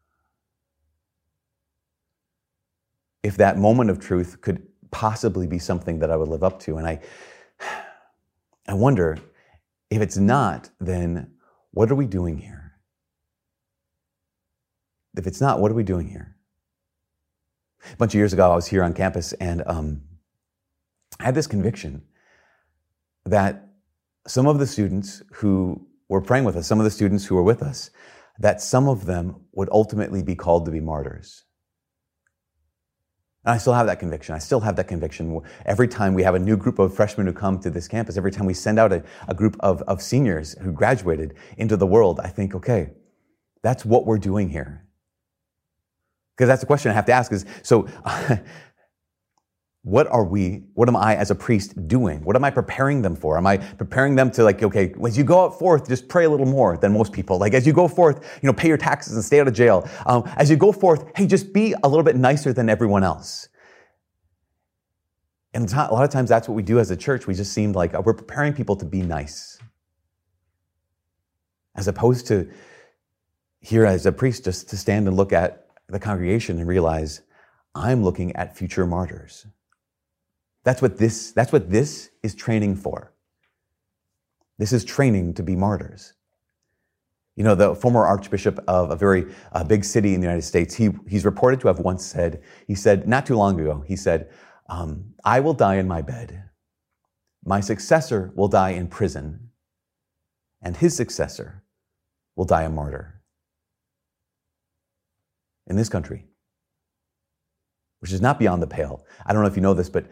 if 3.23 3.37
that 3.37 3.57
moment 3.57 3.89
of 3.89 3.99
truth 3.99 4.41
could 4.41 4.67
possibly 4.91 5.47
be 5.47 5.59
something 5.59 5.99
that 5.99 6.11
I 6.11 6.15
would 6.15 6.27
live 6.27 6.43
up 6.43 6.59
to. 6.61 6.77
And 6.77 6.87
I, 6.87 7.01
I 8.67 8.73
wonder 8.73 9.17
if 9.89 10.01
it's 10.01 10.17
not, 10.17 10.69
then 10.79 11.31
what 11.71 11.91
are 11.91 11.95
we 11.95 12.05
doing 12.05 12.37
here? 12.37 12.73
If 15.15 15.25
it's 15.25 15.41
not, 15.41 15.59
what 15.59 15.71
are 15.71 15.75
we 15.75 15.83
doing 15.83 16.07
here? 16.07 16.35
A 17.91 17.95
bunch 17.95 18.13
of 18.13 18.17
years 18.17 18.33
ago, 18.33 18.51
I 18.51 18.55
was 18.55 18.67
here 18.67 18.83
on 18.83 18.93
campus 18.93 19.33
and 19.33 19.63
um, 19.65 20.01
I 21.19 21.25
had 21.25 21.35
this 21.35 21.47
conviction 21.47 22.03
that 23.25 23.66
some 24.27 24.45
of 24.45 24.59
the 24.59 24.67
students 24.67 25.23
who 25.33 25.87
were 26.09 26.21
praying 26.21 26.43
with 26.43 26.55
us, 26.55 26.67
some 26.67 26.79
of 26.79 26.83
the 26.83 26.91
students 26.91 27.25
who 27.25 27.35
were 27.35 27.43
with 27.43 27.63
us, 27.63 27.89
that 28.39 28.61
some 28.61 28.87
of 28.87 29.05
them 29.05 29.35
would 29.53 29.69
ultimately 29.71 30.21
be 30.21 30.35
called 30.35 30.65
to 30.65 30.71
be 30.71 30.79
martyrs. 30.79 31.43
And 33.45 33.53
I 33.53 33.57
still 33.57 33.73
have 33.73 33.87
that 33.87 33.99
conviction. 33.99 34.35
I 34.35 34.39
still 34.39 34.59
have 34.59 34.75
that 34.75 34.89
conviction. 34.89 35.39
Every 35.65 35.87
time 35.87 36.13
we 36.13 36.23
have 36.23 36.35
a 36.35 36.39
new 36.39 36.57
group 36.57 36.79
of 36.79 36.93
freshmen 36.93 37.25
who 37.25 37.33
come 37.33 37.59
to 37.61 37.69
this 37.69 37.87
campus, 37.87 38.17
every 38.17 38.31
time 38.31 38.45
we 38.45 38.53
send 38.53 38.77
out 38.77 38.91
a, 38.91 39.03
a 39.29 39.33
group 39.33 39.55
of, 39.61 39.81
of 39.83 40.01
seniors 40.01 40.57
who 40.59 40.71
graduated 40.73 41.35
into 41.57 41.77
the 41.77 41.87
world, 41.87 42.19
I 42.21 42.27
think, 42.27 42.53
okay, 42.55 42.91
that's 43.63 43.85
what 43.85 44.05
we're 44.05 44.17
doing 44.17 44.49
here. 44.49 44.85
Because 46.35 46.49
that's 46.49 46.61
the 46.61 46.67
question 46.67 46.91
I 46.91 46.93
have 46.93 47.05
to 47.05 47.13
ask 47.13 47.31
is, 47.31 47.45
so 47.63 47.87
what 49.87 50.05
are 50.07 50.25
we, 50.25 50.63
what 50.73 50.89
am 50.89 50.97
I 50.97 51.15
as 51.15 51.31
a 51.31 51.35
priest 51.35 51.87
doing? 51.87 52.21
What 52.25 52.35
am 52.35 52.43
I 52.43 52.49
preparing 52.49 53.01
them 53.01 53.15
for? 53.15 53.37
Am 53.37 53.47
I 53.47 53.55
preparing 53.55 54.15
them 54.15 54.29
to 54.31 54.43
like, 54.43 54.61
okay, 54.61 54.93
as 55.05 55.17
you 55.17 55.23
go 55.23 55.45
out 55.45 55.57
forth, 55.57 55.87
just 55.87 56.09
pray 56.09 56.25
a 56.25 56.29
little 56.29 56.45
more 56.45 56.75
than 56.75 56.91
most 56.91 57.13
people. 57.13 57.37
Like 57.37 57.53
as 57.53 57.65
you 57.65 57.71
go 57.71 57.87
forth, 57.87 58.17
you 58.41 58.47
know, 58.47 58.53
pay 58.53 58.67
your 58.67 58.75
taxes 58.75 59.13
and 59.13 59.23
stay 59.23 59.39
out 59.39 59.47
of 59.47 59.53
jail. 59.53 59.89
Um, 60.05 60.29
as 60.35 60.49
you 60.49 60.57
go 60.57 60.73
forth, 60.73 61.05
hey, 61.15 61.25
just 61.25 61.53
be 61.53 61.73
a 61.83 61.87
little 61.87 62.03
bit 62.03 62.17
nicer 62.17 62.51
than 62.51 62.67
everyone 62.67 63.05
else. 63.05 63.47
And 65.53 65.71
a 65.71 65.75
lot 65.77 66.03
of 66.03 66.09
times 66.09 66.27
that's 66.27 66.49
what 66.49 66.55
we 66.55 66.63
do 66.63 66.79
as 66.79 66.91
a 66.91 66.97
church. 66.97 67.25
We 67.25 67.33
just 67.33 67.53
seem 67.53 67.71
like 67.71 67.93
uh, 67.93 68.01
we're 68.03 68.13
preparing 68.13 68.51
people 68.51 68.75
to 68.75 68.85
be 68.85 69.01
nice. 69.01 69.57
As 71.77 71.87
opposed 71.87 72.27
to 72.27 72.51
here 73.61 73.85
as 73.85 74.05
a 74.05 74.11
priest, 74.11 74.43
just 74.43 74.69
to 74.71 74.75
stand 74.75 75.07
and 75.07 75.15
look 75.15 75.31
at 75.31 75.67
the 75.87 75.97
congregation 75.97 76.59
and 76.59 76.67
realize 76.67 77.21
I'm 77.73 78.03
looking 78.03 78.35
at 78.35 78.57
future 78.57 78.85
martyrs. 78.85 79.47
That's 80.67 80.81
what 80.81 80.97
this, 80.97 81.31
that's 81.31 81.53
what 81.53 81.69
this 81.69 82.09
is 82.23 82.35
training 82.35 82.75
for. 82.75 83.13
This 84.57 84.73
is 84.73 84.83
training 84.83 85.35
to 85.35 85.43
be 85.43 85.55
martyrs. 85.55 86.11
You 87.37 87.45
know, 87.45 87.55
the 87.55 87.73
former 87.73 88.05
archbishop 88.05 88.59
of 88.67 88.91
a 88.91 88.97
very 88.97 89.33
uh, 89.53 89.63
big 89.63 89.85
city 89.85 90.13
in 90.13 90.19
the 90.19 90.25
United 90.25 90.41
States, 90.41 90.75
he, 90.75 90.89
he's 91.07 91.23
reported 91.23 91.61
to 91.61 91.69
have 91.69 91.79
once 91.79 92.05
said, 92.05 92.41
he 92.67 92.75
said, 92.75 93.07
not 93.07 93.25
too 93.25 93.37
long 93.37 93.57
ago, 93.57 93.85
he 93.87 93.95
said, 93.95 94.29
um, 94.67 95.13
I 95.23 95.39
will 95.39 95.53
die 95.53 95.75
in 95.75 95.87
my 95.87 96.01
bed. 96.01 96.43
My 97.45 97.61
successor 97.61 98.33
will 98.35 98.49
die 98.49 98.71
in 98.71 98.89
prison. 98.89 99.51
And 100.61 100.75
his 100.75 100.93
successor 100.97 101.63
will 102.35 102.43
die 102.43 102.63
a 102.63 102.69
martyr. 102.69 103.21
In 105.65 105.77
this 105.77 105.87
country, 105.87 106.25
which 108.01 108.11
is 108.11 108.19
not 108.19 108.37
beyond 108.37 108.61
the 108.61 108.67
pale. 108.67 109.05
I 109.25 109.31
don't 109.31 109.43
know 109.43 109.47
if 109.47 109.55
you 109.55 109.61
know 109.61 109.73
this, 109.73 109.89
but 109.89 110.07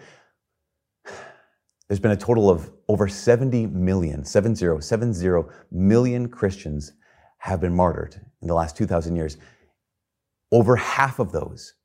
there's 1.87 1.99
been 1.99 2.11
a 2.11 2.17
total 2.17 2.49
of 2.49 2.71
over 2.87 3.07
70 3.07 3.67
million, 3.67 4.25
70, 4.25 4.81
70 4.81 5.49
million 5.71 6.27
Christians 6.29 6.93
have 7.37 7.61
been 7.61 7.75
martyred 7.75 8.15
in 8.41 8.47
the 8.47 8.53
last 8.53 8.75
2,000 8.75 9.15
years. 9.15 9.37
Over 10.51 10.75
half 10.75 11.19
of 11.19 11.31
those 11.31 11.75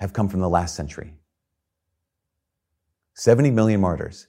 have 0.00 0.12
come 0.12 0.28
from 0.28 0.40
the 0.40 0.48
last 0.48 0.74
century. 0.74 1.14
70 3.14 3.50
million 3.50 3.80
martyrs. 3.80 4.28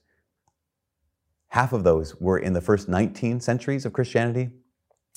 Half 1.50 1.74
of 1.74 1.84
those 1.84 2.16
were 2.20 2.38
in 2.38 2.54
the 2.54 2.62
first 2.62 2.90
19 2.90 3.40
centuries 3.40 3.86
of 3.86 3.94
Christianity, 3.94 4.50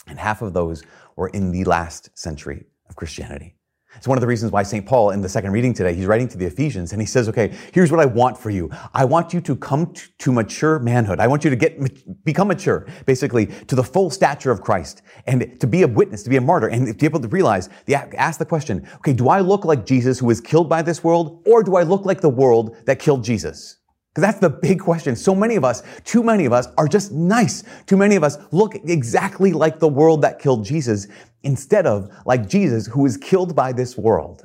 and 0.07 0.19
half 0.19 0.43
of 0.43 0.53
those 0.53 0.83
were 1.17 1.29
in 1.29 1.53
the 1.53 1.65
last 1.65 2.11
century 2.17 2.67
of 2.89 2.97
Christianity. 2.97 3.57
It's 3.97 4.09
one 4.09 4.17
of 4.19 4.21
the 4.21 4.27
reasons 4.27 4.53
why 4.53 4.63
St. 4.63 4.85
Paul, 4.85 5.11
in 5.11 5.21
the 5.21 5.29
second 5.29 5.53
reading 5.53 5.75
today, 5.75 5.95
he's 5.95 6.07
writing 6.07 6.29
to 6.29 6.39
the 6.39 6.47
Ephesians 6.47 6.93
and 6.93 7.01
he 7.01 7.07
says, 7.07 7.29
okay, 7.29 7.55
here's 7.73 7.91
what 7.91 8.01
I 8.01 8.07
want 8.07 8.39
for 8.39 8.51
you. 8.51 8.71
I 8.95 9.05
want 9.05 9.33
you 9.33 9.41
to 9.43 9.55
come 9.55 9.93
to 10.19 10.33
mature 10.33 10.79
manhood. 10.79 11.21
I 11.21 11.27
want 11.27 11.45
you 11.45 11.51
to 11.51 11.57
get, 11.57 12.25
become 12.25 12.49
mature, 12.49 12.87
basically, 13.07 13.47
to 13.47 13.77
the 13.77 13.85
full 13.85 14.11
stature 14.11 14.51
of 14.51 14.63
Christ 14.63 15.03
and 15.27 15.61
to 15.61 15.67
be 15.67 15.83
a 15.83 15.89
witness, 15.89 16.23
to 16.23 16.31
be 16.31 16.37
a 16.37 16.41
martyr, 16.41 16.69
and 16.69 16.87
to 16.87 16.95
be 16.95 17.07
able 17.07 17.21
to 17.21 17.29
realize, 17.29 17.69
the, 17.87 17.95
ask 17.95 18.39
the 18.39 18.47
question, 18.47 18.89
okay, 18.97 19.13
do 19.13 19.29
I 19.29 19.41
look 19.41 19.65
like 19.65 19.85
Jesus 19.85 20.19
who 20.19 20.27
was 20.27 20.41
killed 20.41 20.69
by 20.69 20.83
this 20.83 21.05
world, 21.05 21.43
or 21.47 21.63
do 21.63 21.77
I 21.77 21.83
look 21.83 22.05
like 22.07 22.21
the 22.21 22.29
world 22.29 22.77
that 22.87 22.99
killed 22.99 23.23
Jesus? 23.23 23.79
Because 24.13 24.29
that's 24.29 24.41
the 24.41 24.51
big 24.51 24.79
question. 24.79 25.17
So 25.17 25.35
many 25.35 25.57
of 25.57 25.65
us, 25.65 25.83
too 26.05 26.23
many 26.23 26.45
of 26.45 26.53
us 26.53 26.69
are 26.77 26.87
just 26.87 27.13
nice. 27.13 27.65
Too 27.87 27.97
many 27.97 28.15
of 28.15 28.23
us 28.23 28.37
look 28.51 28.75
exactly 28.75 29.53
like 29.53 29.79
the 29.79 29.89
world 29.89 30.21
that 30.21 30.39
killed 30.39 30.67
Jesus 30.67 31.07
instead 31.43 31.87
of 31.87 32.11
like 32.27 32.47
Jesus 32.47 32.87
who 32.87 33.03
was 33.03 33.17
killed 33.17 33.57
by 33.57 33.73
this 33.73 33.97
world. 33.97 34.45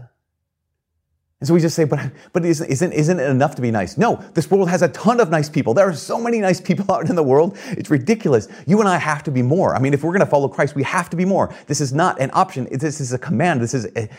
And 1.39 1.47
so 1.47 1.53
we 1.53 1.59
just 1.59 1.75
say, 1.75 1.83
but, 1.83 1.99
but 2.33 2.45
isn't, 2.45 2.67
isn't, 2.67 2.93
isn't 2.93 3.19
it 3.19 3.29
enough 3.29 3.55
to 3.55 3.61
be 3.61 3.69
nice? 3.69 3.97
No, 3.97 4.15
this 4.33 4.49
world 4.49 4.69
has 4.69 4.81
a 4.81 4.87
ton 4.87 5.19
of 5.19 5.29
nice 5.29 5.49
people. 5.49 5.73
There 5.73 5.87
are 5.87 5.93
so 5.93 6.19
many 6.19 6.39
nice 6.39 6.59
people 6.59 6.91
out 6.95 7.09
in 7.09 7.15
the 7.15 7.23
world. 7.23 7.57
It's 7.71 7.91
ridiculous. 7.91 8.47
You 8.65 8.79
and 8.79 8.87
I 8.87 8.97
have 8.97 9.21
to 9.23 9.31
be 9.31 9.41
more. 9.41 9.75
I 9.75 9.79
mean, 9.79 9.93
if 9.93 10.01
we're 10.01 10.13
going 10.13 10.21
to 10.21 10.25
follow 10.25 10.47
Christ, 10.47 10.75
we 10.75 10.83
have 10.83 11.09
to 11.11 11.17
be 11.17 11.25
more. 11.25 11.53
This 11.67 11.81
is 11.81 11.93
not 11.93 12.19
an 12.21 12.31
option. 12.33 12.67
This 12.71 13.01
is 13.01 13.11
a 13.11 13.19
command. 13.19 13.61
This 13.61 13.73
is 13.73 13.85
a, 13.97 14.09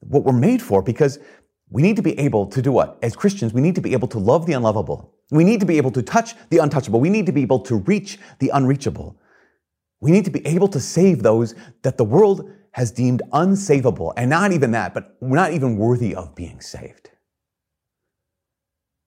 what 0.00 0.24
we're 0.24 0.32
made 0.32 0.62
for 0.62 0.82
because 0.82 1.18
we 1.70 1.82
need 1.82 1.96
to 1.96 2.02
be 2.02 2.18
able 2.18 2.46
to 2.46 2.62
do 2.62 2.72
what? 2.72 2.98
As 3.02 3.16
Christians, 3.16 3.52
we 3.52 3.60
need 3.60 3.74
to 3.74 3.80
be 3.80 3.92
able 3.92 4.08
to 4.08 4.18
love 4.18 4.46
the 4.46 4.52
unlovable. 4.52 5.12
We 5.30 5.44
need 5.44 5.60
to 5.60 5.66
be 5.66 5.76
able 5.76 5.90
to 5.92 6.02
touch 6.02 6.34
the 6.50 6.58
untouchable. 6.58 7.00
We 7.00 7.10
need 7.10 7.26
to 7.26 7.32
be 7.32 7.42
able 7.42 7.60
to 7.60 7.76
reach 7.76 8.18
the 8.38 8.50
unreachable. 8.50 9.16
We 10.00 10.10
need 10.10 10.24
to 10.26 10.30
be 10.30 10.46
able 10.46 10.68
to 10.68 10.80
save 10.80 11.22
those 11.22 11.54
that 11.82 11.96
the 11.96 12.04
world 12.04 12.50
has 12.72 12.90
deemed 12.90 13.22
unsavable. 13.32 14.12
And 14.16 14.30
not 14.30 14.52
even 14.52 14.72
that, 14.72 14.94
but 14.94 15.16
not 15.22 15.52
even 15.52 15.76
worthy 15.76 16.14
of 16.14 16.34
being 16.34 16.60
saved. 16.60 17.10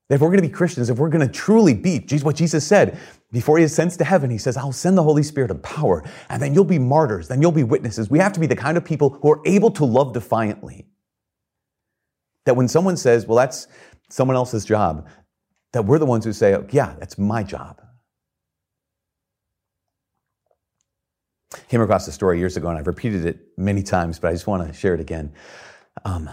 If 0.09 0.21
we're 0.21 0.29
going 0.29 0.41
to 0.41 0.47
be 0.47 0.53
Christians, 0.53 0.89
if 0.89 0.97
we're 0.97 1.09
going 1.09 1.27
to 1.27 1.31
truly 1.31 1.73
be 1.73 1.99
what 2.23 2.37
Jesus 2.37 2.65
said 2.65 2.97
before 3.33 3.57
he 3.57 3.65
ascends 3.65 3.97
to 3.97 4.05
heaven, 4.05 4.29
he 4.29 4.37
says, 4.37 4.55
I'll 4.55 4.71
send 4.71 4.97
the 4.97 5.03
Holy 5.03 5.21
Spirit 5.21 5.51
of 5.51 5.61
power, 5.61 6.01
and 6.29 6.41
then 6.41 6.53
you'll 6.53 6.63
be 6.63 6.79
martyrs, 6.79 7.27
then 7.27 7.41
you'll 7.41 7.51
be 7.51 7.65
witnesses. 7.65 8.09
We 8.09 8.19
have 8.19 8.31
to 8.31 8.39
be 8.39 8.47
the 8.47 8.55
kind 8.55 8.77
of 8.77 8.85
people 8.85 9.09
who 9.21 9.31
are 9.31 9.41
able 9.45 9.69
to 9.71 9.83
love 9.83 10.13
defiantly. 10.13 10.87
That 12.47 12.55
when 12.55 12.69
someone 12.69 12.95
says, 12.95 13.27
well, 13.27 13.35
that's 13.35 13.67
someone 14.09 14.37
else's 14.37 14.63
job, 14.63 15.05
that 15.73 15.83
we're 15.83 15.99
the 15.99 16.05
ones 16.05 16.23
who 16.23 16.31
say, 16.31 16.57
yeah, 16.71 16.95
that's 16.97 17.17
my 17.17 17.43
job. 17.43 17.81
Came 21.67 21.81
across 21.81 22.07
a 22.07 22.13
story 22.13 22.39
years 22.39 22.55
ago, 22.55 22.69
and 22.69 22.79
I've 22.79 22.87
repeated 22.87 23.25
it 23.25 23.39
many 23.57 23.83
times, 23.83 24.17
but 24.19 24.29
I 24.29 24.31
just 24.31 24.47
want 24.47 24.65
to 24.65 24.71
share 24.71 24.93
it 24.93 25.01
again. 25.01 25.33
Um, 26.05 26.29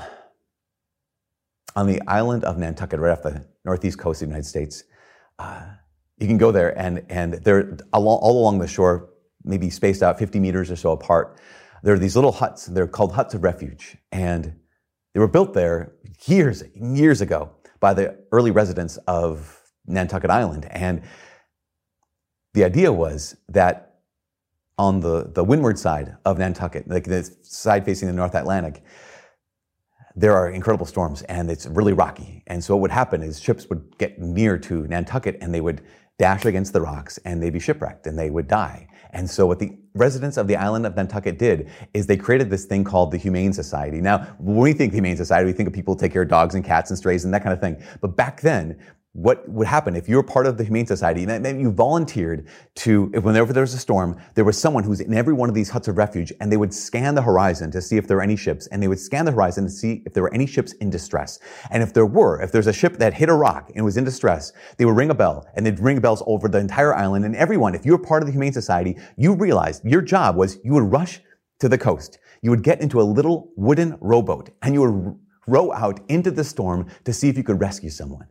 on 1.75 1.89
the 1.89 2.01
island 2.07 2.45
of 2.45 2.59
Nantucket, 2.59 3.01
right 3.01 3.11
off 3.11 3.25
the 3.25 3.45
northeast 3.65 3.99
coast 3.99 4.23
of 4.23 4.29
the 4.29 4.31
United 4.31 4.47
States, 4.47 4.85
uh, 5.41 5.65
you 6.19 6.29
can 6.29 6.39
go 6.39 6.53
there, 6.53 6.79
and 6.79 7.05
and 7.09 7.35
they're 7.43 7.77
all, 7.93 8.07
all 8.07 8.41
along 8.41 8.61
the 8.61 8.69
shore, 8.69 9.11
maybe 9.43 9.69
spaced 9.69 10.01
out 10.01 10.21
50 10.21 10.39
meters 10.39 10.71
or 10.71 10.77
so 10.77 10.93
apart. 10.93 11.41
There 11.83 11.93
are 11.93 11.99
these 11.99 12.15
little 12.15 12.31
huts. 12.31 12.67
They're 12.67 12.87
called 12.87 13.13
huts 13.15 13.35
of 13.35 13.43
refuge, 13.43 13.97
and 14.13 14.61
they 15.15 15.21
were 15.21 15.29
built 15.29 15.55
there 15.55 15.93
years, 16.27 16.65
years 16.75 17.21
ago 17.21 17.51
by 17.81 17.95
the 17.95 18.19
early 18.33 18.51
residents 18.51 18.97
of 19.07 19.61
Nantucket 19.87 20.31
Island. 20.31 20.67
And 20.71 21.03
the 22.53 22.65
idea 22.65 22.93
was 22.93 23.37
that 23.49 24.01
on 24.77 25.01
the, 25.01 25.31
the 25.33 25.45
windward 25.45 25.79
side 25.79 26.17
of 26.25 26.39
Nantucket, 26.39 26.89
like 26.89 27.05
the 27.05 27.31
side 27.43 27.85
facing 27.85 28.09
the 28.09 28.15
North 28.15 28.35
Atlantic, 28.35 28.83
there 30.17 30.35
are 30.35 30.51
incredible 30.51 30.87
storms 30.87 31.23
and 31.23 31.51
it's 31.51 31.67
really 31.67 31.93
rocky. 31.93 32.43
And 32.47 32.63
so 32.63 32.75
what 32.75 32.83
would 32.83 32.91
happen 32.91 33.23
is 33.23 33.41
ships 33.41 33.69
would 33.69 33.97
get 33.99 34.19
near 34.19 34.59
to 34.59 34.87
Nantucket 34.87 35.39
and 35.41 35.55
they 35.55 35.61
would 35.61 35.83
dash 36.19 36.45
against 36.45 36.73
the 36.73 36.81
rocks 36.81 37.19
and 37.25 37.43
they'd 37.43 37.53
be 37.53 37.61
shipwrecked 37.61 38.07
and 38.07 38.19
they 38.19 38.31
would 38.31 38.49
die. 38.49 38.89
And 39.15 39.31
so 39.31 39.47
what 39.47 39.61
the 39.61 39.73
residents 39.95 40.37
of 40.37 40.49
the 40.49 40.57
island 40.57 40.85
of 40.87 40.97
Nantucket 40.97 41.39
did 41.39 41.71
is 41.95 42.07
they 42.07 42.17
created 42.17 42.51
this 42.51 42.65
thing 42.65 42.83
called 42.83 43.13
the 43.13 43.17
Humane 43.17 43.53
Society. 43.53 44.01
Now, 44.01 44.27
when 44.39 44.57
we 44.57 44.73
think 44.73 44.93
Humane 44.93 45.17
Society, 45.17 45.47
we 45.47 45.53
think 45.53 45.69
of 45.69 45.73
people 45.73 45.95
who 45.95 46.01
take 46.01 46.13
care 46.13 46.23
of 46.23 46.29
dogs 46.29 46.57
and 46.57 46.65
cats 46.65 46.91
and 46.91 46.99
strays 46.99 47.25
and 47.25 47.33
that 47.33 47.45
kind 47.45 47.53
of 47.53 47.61
thing. 47.61 47.81
But 48.01 48.17
back 48.17 48.41
then, 48.41 48.77
what 49.15 49.49
would 49.49 49.69
happen 49.69 49.95
if 49.95 50.09
you 50.09 50.17
were 50.17 50.25
part 50.25 50.45
of 50.45 50.59
the 50.59 50.65
Humane 50.65 50.87
Society 50.87 51.23
and 51.23 51.45
then 51.45 51.61
you 51.61 51.71
volunteered 51.71 52.49
to, 52.75 53.07
whenever 53.23 53.53
there 53.53 53.63
was 53.63 53.73
a 53.73 53.79
storm, 53.79 54.21
there 54.35 54.45
was 54.45 54.59
someone 54.59 54.83
who's 54.83 55.01
in 55.01 55.15
every 55.15 55.33
one 55.33 55.49
of 55.49 55.55
these 55.55 55.71
huts 55.71 55.87
of 55.87 55.97
refuge 55.97 56.33
and 56.41 56.51
they 56.51 56.57
would 56.57 56.75
scan 56.75 57.15
the 57.15 57.23
horizon 57.23 57.71
to 57.71 57.81
see 57.81 57.97
if 57.97 58.09
there 58.09 58.17
were 58.17 58.25
any 58.25 58.35
ships 58.35 58.67
and 58.67 58.83
they 58.83 58.89
would 58.89 58.99
scan 58.99 59.25
the 59.25 59.31
horizon 59.31 59.65
to 59.65 59.71
see 59.71 60.03
if 60.05 60.13
there 60.13 60.25
were 60.25 60.35
any 60.35 60.47
ships 60.47 60.73
in 60.75 60.91
distress. 60.91 61.39
And 61.71 61.81
if 61.81 61.95
there 61.95 62.07
were, 62.07 62.43
if 62.43 62.51
there's 62.51 62.67
a 62.67 62.73
ship 62.73 62.97
that 62.97 63.15
hit 63.15 63.29
a 63.29 63.35
rock 63.35 63.71
and 63.77 63.85
was 63.85 63.97
in 63.97 64.03
distress, 64.03 64.53
they 64.79 64.85
would 64.85 64.97
ring 64.97 65.11
a 65.11 65.15
bell 65.15 65.47
and 65.55 65.65
they'd 65.65 65.79
ring 65.79 66.01
bells 66.01 66.25
over 66.27 66.49
the 66.49 66.59
entire 66.59 66.93
island 66.93 67.25
and 67.25 67.37
everyone, 67.37 67.77
if 67.77 67.87
you 67.87 67.93
were 67.93 67.99
part 67.99 68.21
of 68.21 68.27
the 68.27 68.33
Humane 68.33 68.53
Society, 68.53 68.99
you 69.17 69.33
realized 69.35 69.85
your 69.85 70.03
job 70.03 70.35
was 70.35 70.59
you 70.65 70.73
would 70.73 70.91
rush 70.91 71.21
to 71.61 71.69
the 71.69 71.79
coast. 71.79 72.19
You 72.43 72.51
would 72.51 72.65
get 72.65 72.81
into 72.81 73.01
a 73.01 73.03
little 73.03 73.53
wooden 73.57 73.97
rowboat 74.01 74.51
and 74.61 74.75
you 74.75 74.81
would 74.81 75.19
row 75.47 75.73
out 75.73 76.01
into 76.09 76.33
the 76.33 76.43
storm 76.43 76.89
to 77.05 77.13
see 77.13 77.29
if 77.29 77.37
you 77.37 77.45
could 77.45 77.61
rescue 77.61 77.91
someone. 77.91 78.27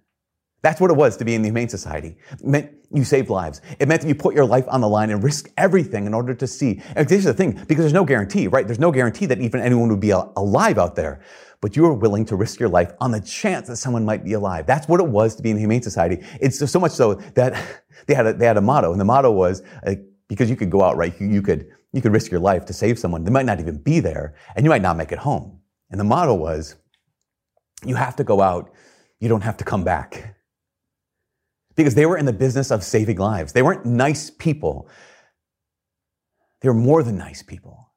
That's 0.64 0.80
what 0.80 0.90
it 0.90 0.96
was 0.96 1.18
to 1.18 1.26
be 1.26 1.36
in 1.36 1.42
the 1.42 1.50
Humane 1.50 1.68
Society. 1.68 2.16
It 2.32 2.44
meant 2.44 2.72
you 2.90 3.04
saved 3.04 3.30
lives. 3.30 3.62
It 3.80 3.90
meant 3.90 4.02
that 4.02 4.08
you 4.08 4.16
put 4.16 4.34
your 4.34 4.46
life 4.46 4.66
on 4.70 4.80
the 4.80 4.88
line 4.88 5.10
and 5.10 5.22
risk 5.22 5.52
everything 5.58 6.06
in 6.06 6.14
order 6.14 6.34
to 6.34 6.48
see. 6.48 6.82
And 6.96 7.08
this 7.08 7.20
is 7.20 7.26
the 7.26 7.34
thing, 7.34 7.52
because 7.68 7.84
there's 7.84 7.94
no 7.94 8.06
guarantee, 8.06 8.48
right? 8.48 8.66
There's 8.66 8.80
no 8.80 8.92
guarantee 8.92 9.26
that 9.26 9.42
even 9.42 9.60
anyone 9.60 9.90
would 9.90 10.00
be 10.00 10.12
alive 10.12 10.78
out 10.78 10.96
there. 10.96 11.22
But 11.60 11.76
you 11.76 11.84
were 11.84 11.94
willing 11.94 12.26
to 12.26 12.38
risk 12.38 12.62
your 12.62 12.70
life 12.70 12.94
on 13.02 13.12
the 13.12 13.20
chance 13.20 13.68
that 13.68 13.76
someone 13.76 14.06
might 14.06 14.24
be 14.24 14.34
alive. 14.34 14.66
That's 14.66 14.88
what 14.88 15.02
it 15.02 15.08
was 15.08 15.36
to 15.36 15.44
be 15.44 15.50
in 15.50 15.58
the 15.58 15.62
Humane 15.62 15.82
Society. 15.82 16.26
It's 16.40 16.58
so 16.72 16.80
much 16.80 16.94
so 16.94 17.16
that 17.36 17.84
they 18.08 18.14
had 18.14 18.26
a, 18.26 18.34
they 18.34 18.46
had 18.46 18.58
a 18.58 18.62
motto, 18.62 18.94
and 18.94 19.02
the 19.02 19.06
motto 19.06 19.32
was, 19.32 19.64
because 20.30 20.50
you 20.50 20.56
could 20.56 20.70
go 20.70 20.82
out, 20.82 20.96
right? 20.96 21.14
You, 21.20 21.28
you 21.28 21.42
could, 21.42 21.70
you 21.92 22.02
could 22.02 22.14
risk 22.14 22.32
your 22.32 22.40
life 22.40 22.64
to 22.66 22.74
save 22.74 22.98
someone. 22.98 23.26
They 23.26 23.32
might 23.32 23.46
not 23.46 23.60
even 23.60 23.80
be 23.80 24.00
there, 24.00 24.34
and 24.56 24.66
you 24.66 24.70
might 24.70 24.82
not 24.82 24.96
make 24.96 25.12
it 25.12 25.20
home. 25.20 25.60
And 25.90 26.00
the 26.00 26.06
motto 26.06 26.34
was, 26.34 26.76
you 27.86 27.96
have 27.96 28.16
to 28.16 28.24
go 28.24 28.40
out, 28.40 28.72
you 29.20 29.28
don't 29.28 29.42
have 29.42 29.58
to 29.58 29.66
come 29.66 29.84
back. 29.84 30.38
Because 31.76 31.96
they 31.96 32.06
were 32.06 32.18
in 32.18 32.26
the 32.26 32.34
business 32.34 32.72
of 32.72 32.84
saving 32.84 33.18
lives. 33.18 33.54
They 33.54 33.62
weren't 33.62 33.86
nice 33.86 34.30
people, 34.30 34.88
they 36.62 36.70
were 36.70 36.76
more 36.76 37.04
than 37.04 37.18
nice 37.18 37.44
people. 37.44 37.92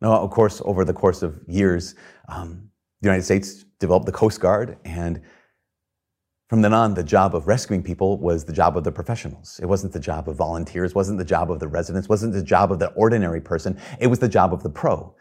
Now, 0.00 0.20
of 0.20 0.30
course, 0.30 0.60
over 0.64 0.84
the 0.84 0.92
course 0.92 1.22
of 1.22 1.40
years, 1.48 1.94
um, 2.28 2.70
the 3.00 3.08
United 3.08 3.22
States 3.22 3.64
developed 3.80 4.06
the 4.06 4.12
Coast 4.12 4.40
Guard, 4.40 4.76
and 4.84 5.22
from 6.48 6.62
then 6.62 6.72
on, 6.72 6.94
the 6.94 7.02
job 7.02 7.34
of 7.34 7.48
rescuing 7.48 7.82
people 7.82 8.18
was 8.18 8.44
the 8.44 8.52
job 8.52 8.76
of 8.76 8.84
the 8.84 8.92
professionals. 8.92 9.58
It 9.60 9.66
wasn't 9.66 9.92
the 9.92 10.00
job 10.00 10.28
of 10.28 10.36
volunteers, 10.36 10.94
wasn't 10.94 11.18
the 11.18 11.24
job 11.24 11.50
of 11.50 11.58
the 11.58 11.66
residents, 11.66 12.08
wasn't 12.08 12.34
the 12.34 12.42
job 12.42 12.70
of 12.70 12.78
the 12.78 12.88
ordinary 12.92 13.40
person. 13.40 13.80
It 13.98 14.06
was 14.06 14.20
the 14.20 14.28
job 14.28 14.52
of 14.52 14.62
the 14.62 14.70
pro. 14.70 15.14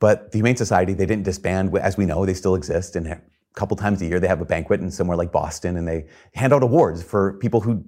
But 0.00 0.32
the 0.32 0.38
Humane 0.38 0.56
Society, 0.56 0.92
they 0.92 1.06
didn't 1.06 1.24
disband. 1.24 1.74
As 1.78 1.96
we 1.96 2.04
know, 2.04 2.26
they 2.26 2.34
still 2.34 2.54
exist. 2.54 2.96
And 2.96 3.18
couple 3.54 3.76
times 3.76 4.02
a 4.02 4.06
year, 4.06 4.20
they 4.20 4.28
have 4.28 4.40
a 4.40 4.44
banquet 4.44 4.80
in 4.80 4.90
somewhere 4.90 5.16
like 5.16 5.32
Boston, 5.32 5.76
and 5.76 5.86
they 5.86 6.06
hand 6.34 6.52
out 6.52 6.62
awards 6.62 7.02
for 7.02 7.34
people 7.34 7.60
who 7.60 7.84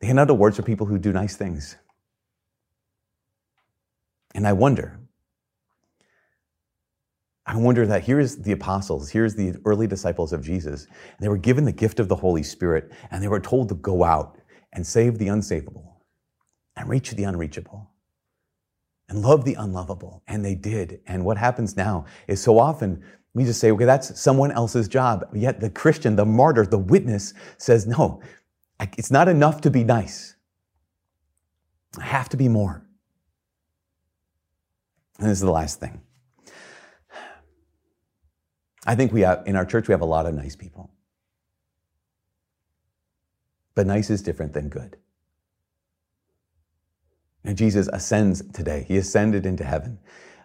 they 0.00 0.06
hand 0.06 0.20
out 0.20 0.30
awards 0.30 0.56
for 0.56 0.62
people 0.62 0.86
who 0.86 0.98
do 0.98 1.12
nice 1.12 1.36
things. 1.36 1.76
And 4.34 4.46
I 4.46 4.52
wonder, 4.52 5.00
I 7.46 7.56
wonder 7.56 7.86
that 7.86 8.04
here's 8.04 8.36
the 8.36 8.52
apostles, 8.52 9.08
here's 9.08 9.34
the 9.34 9.54
early 9.64 9.86
disciples 9.86 10.32
of 10.34 10.42
Jesus. 10.42 10.86
They 11.20 11.28
were 11.28 11.38
given 11.38 11.64
the 11.64 11.72
gift 11.72 11.98
of 12.00 12.08
the 12.08 12.16
Holy 12.16 12.42
Spirit, 12.42 12.92
and 13.10 13.22
they 13.22 13.28
were 13.28 13.40
told 13.40 13.70
to 13.70 13.74
go 13.74 14.04
out 14.04 14.38
and 14.72 14.86
save 14.86 15.16
the 15.16 15.28
unsavable 15.28 15.94
and 16.76 16.88
reach 16.88 17.12
the 17.12 17.24
unreachable 17.24 17.90
and 19.08 19.22
love 19.22 19.44
the 19.44 19.54
unlovable. 19.54 20.22
And 20.26 20.44
they 20.44 20.54
did. 20.54 21.00
And 21.06 21.24
what 21.24 21.38
happens 21.38 21.76
now 21.76 22.04
is 22.28 22.42
so 22.42 22.58
often 22.58 23.02
we 23.36 23.44
just 23.44 23.60
say, 23.60 23.70
okay, 23.70 23.84
that's 23.84 24.18
someone 24.18 24.50
else's 24.50 24.88
job. 24.88 25.28
Yet 25.34 25.60
the 25.60 25.68
Christian, 25.68 26.16
the 26.16 26.24
martyr, 26.24 26.64
the 26.64 26.78
witness 26.78 27.34
says, 27.58 27.86
no, 27.86 28.22
it's 28.96 29.10
not 29.10 29.28
enough 29.28 29.60
to 29.60 29.70
be 29.70 29.84
nice. 29.84 30.36
I 32.00 32.04
have 32.04 32.30
to 32.30 32.38
be 32.38 32.48
more. 32.48 32.82
And 35.18 35.28
this 35.28 35.36
is 35.36 35.42
the 35.42 35.50
last 35.50 35.80
thing. 35.80 36.00
I 38.86 38.94
think 38.94 39.12
we 39.12 39.20
have, 39.20 39.42
in 39.44 39.54
our 39.54 39.66
church, 39.66 39.86
we 39.86 39.92
have 39.92 40.00
a 40.00 40.06
lot 40.06 40.24
of 40.24 40.32
nice 40.32 40.56
people. 40.56 40.90
But 43.74 43.86
nice 43.86 44.08
is 44.08 44.22
different 44.22 44.54
than 44.54 44.70
good. 44.70 44.96
And 47.44 47.58
Jesus 47.58 47.86
ascends 47.92 48.42
today. 48.54 48.86
He 48.88 48.96
ascended 48.96 49.44
into 49.44 49.62
heaven. 49.62 49.98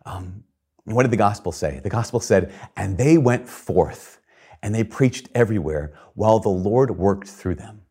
Um, 0.06 0.44
what 0.86 1.04
did 1.04 1.12
the 1.12 1.18
gospel 1.18 1.52
say? 1.52 1.80
The 1.84 1.90
gospel 1.90 2.20
said, 2.20 2.54
and 2.76 2.98
they 2.98 3.18
went 3.18 3.48
forth 3.48 4.20
and 4.64 4.74
they 4.74 4.84
preached 4.84 5.30
everywhere 5.34 5.94
while 6.14 6.40
the 6.40 6.50
Lord 6.50 6.92
worked 6.92 7.28
through 7.28 7.56
them. 7.56 7.82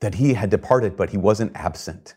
That 0.00 0.16
he 0.16 0.34
had 0.34 0.50
departed, 0.50 0.96
but 0.96 1.10
he 1.10 1.16
wasn't 1.16 1.52
absent. 1.54 2.14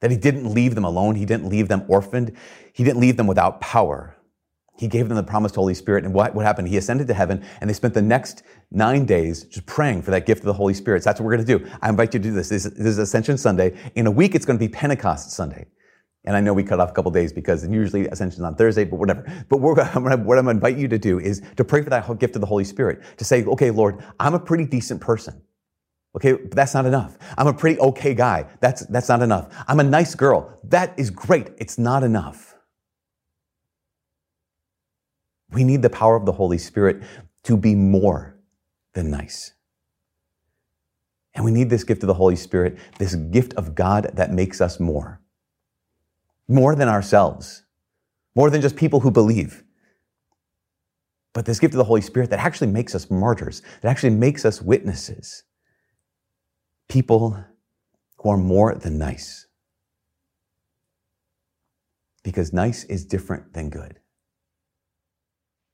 That 0.00 0.10
he 0.10 0.16
didn't 0.16 0.52
leave 0.52 0.74
them 0.74 0.84
alone. 0.84 1.14
He 1.14 1.24
didn't 1.24 1.48
leave 1.48 1.68
them 1.68 1.84
orphaned. 1.88 2.36
He 2.72 2.84
didn't 2.84 3.00
leave 3.00 3.16
them 3.16 3.26
without 3.26 3.60
power. 3.60 4.16
He 4.78 4.88
gave 4.88 5.08
them 5.08 5.16
the 5.16 5.22
promised 5.22 5.56
Holy 5.56 5.74
Spirit. 5.74 6.04
And 6.04 6.14
what, 6.14 6.34
what 6.34 6.46
happened? 6.46 6.68
He 6.68 6.78
ascended 6.78 7.06
to 7.08 7.14
heaven 7.14 7.44
and 7.60 7.68
they 7.68 7.74
spent 7.74 7.92
the 7.92 8.02
next 8.02 8.42
nine 8.70 9.04
days 9.04 9.44
just 9.44 9.66
praying 9.66 10.02
for 10.02 10.10
that 10.10 10.24
gift 10.24 10.40
of 10.40 10.46
the 10.46 10.54
Holy 10.54 10.72
Spirit. 10.72 11.02
So 11.02 11.10
that's 11.10 11.20
what 11.20 11.26
we're 11.26 11.36
going 11.36 11.46
to 11.46 11.58
do. 11.58 11.70
I 11.82 11.90
invite 11.90 12.14
you 12.14 12.20
to 12.20 12.28
do 12.28 12.32
this. 12.32 12.48
This, 12.48 12.64
this 12.64 12.78
is 12.78 12.98
Ascension 12.98 13.36
Sunday. 13.36 13.76
In 13.94 14.06
a 14.06 14.10
week, 14.10 14.34
it's 14.34 14.46
going 14.46 14.58
to 14.58 14.64
be 14.64 14.70
Pentecost 14.70 15.32
Sunday. 15.32 15.66
And 16.24 16.36
I 16.36 16.40
know 16.40 16.52
we 16.52 16.62
cut 16.62 16.80
off 16.80 16.90
a 16.90 16.92
couple 16.92 17.10
days 17.10 17.32
because 17.32 17.66
usually 17.66 18.06
Ascension's 18.08 18.42
on 18.42 18.54
Thursday, 18.54 18.84
but 18.84 18.96
whatever. 18.96 19.24
But 19.48 19.58
what 19.58 19.78
I'm 19.78 20.04
going 20.04 20.44
to 20.44 20.50
invite 20.50 20.76
you 20.76 20.86
to 20.88 20.98
do 20.98 21.18
is 21.18 21.42
to 21.56 21.64
pray 21.64 21.82
for 21.82 21.90
that 21.90 22.18
gift 22.18 22.34
of 22.34 22.40
the 22.40 22.46
Holy 22.46 22.64
Spirit. 22.64 23.02
To 23.16 23.24
say, 23.24 23.44
okay, 23.44 23.70
Lord, 23.70 24.04
I'm 24.18 24.34
a 24.34 24.38
pretty 24.40 24.66
decent 24.66 25.00
person. 25.00 25.40
Okay, 26.16 26.32
but 26.32 26.50
that's 26.50 26.74
not 26.74 26.86
enough. 26.86 27.16
I'm 27.38 27.46
a 27.46 27.54
pretty 27.54 27.78
okay 27.80 28.14
guy. 28.14 28.46
That's, 28.60 28.84
that's 28.86 29.08
not 29.08 29.22
enough. 29.22 29.48
I'm 29.68 29.80
a 29.80 29.84
nice 29.84 30.14
girl. 30.14 30.58
That 30.64 30.98
is 30.98 31.08
great. 31.08 31.50
It's 31.58 31.78
not 31.78 32.02
enough. 32.02 32.54
We 35.50 35.64
need 35.64 35.82
the 35.82 35.90
power 35.90 36.16
of 36.16 36.26
the 36.26 36.32
Holy 36.32 36.58
Spirit 36.58 37.02
to 37.44 37.56
be 37.56 37.74
more 37.74 38.36
than 38.92 39.10
nice. 39.10 39.52
And 41.32 41.44
we 41.44 41.52
need 41.52 41.70
this 41.70 41.84
gift 41.84 42.02
of 42.02 42.08
the 42.08 42.14
Holy 42.14 42.36
Spirit, 42.36 42.76
this 42.98 43.14
gift 43.14 43.54
of 43.54 43.74
God 43.74 44.10
that 44.14 44.32
makes 44.32 44.60
us 44.60 44.80
more. 44.80 45.19
More 46.50 46.74
than 46.74 46.88
ourselves. 46.88 47.62
More 48.34 48.50
than 48.50 48.60
just 48.60 48.74
people 48.74 49.00
who 49.00 49.12
believe. 49.12 49.62
But 51.32 51.46
this 51.46 51.60
gift 51.60 51.74
of 51.74 51.78
the 51.78 51.84
Holy 51.84 52.00
Spirit 52.00 52.30
that 52.30 52.40
actually 52.40 52.66
makes 52.66 52.92
us 52.92 53.08
martyrs, 53.08 53.62
that 53.80 53.88
actually 53.88 54.10
makes 54.10 54.44
us 54.44 54.60
witnesses. 54.60 55.44
People 56.88 57.44
who 58.16 58.30
are 58.30 58.36
more 58.36 58.74
than 58.74 58.98
nice. 58.98 59.46
Because 62.24 62.52
nice 62.52 62.82
is 62.82 63.04
different 63.04 63.52
than 63.52 63.70
good. 63.70 63.99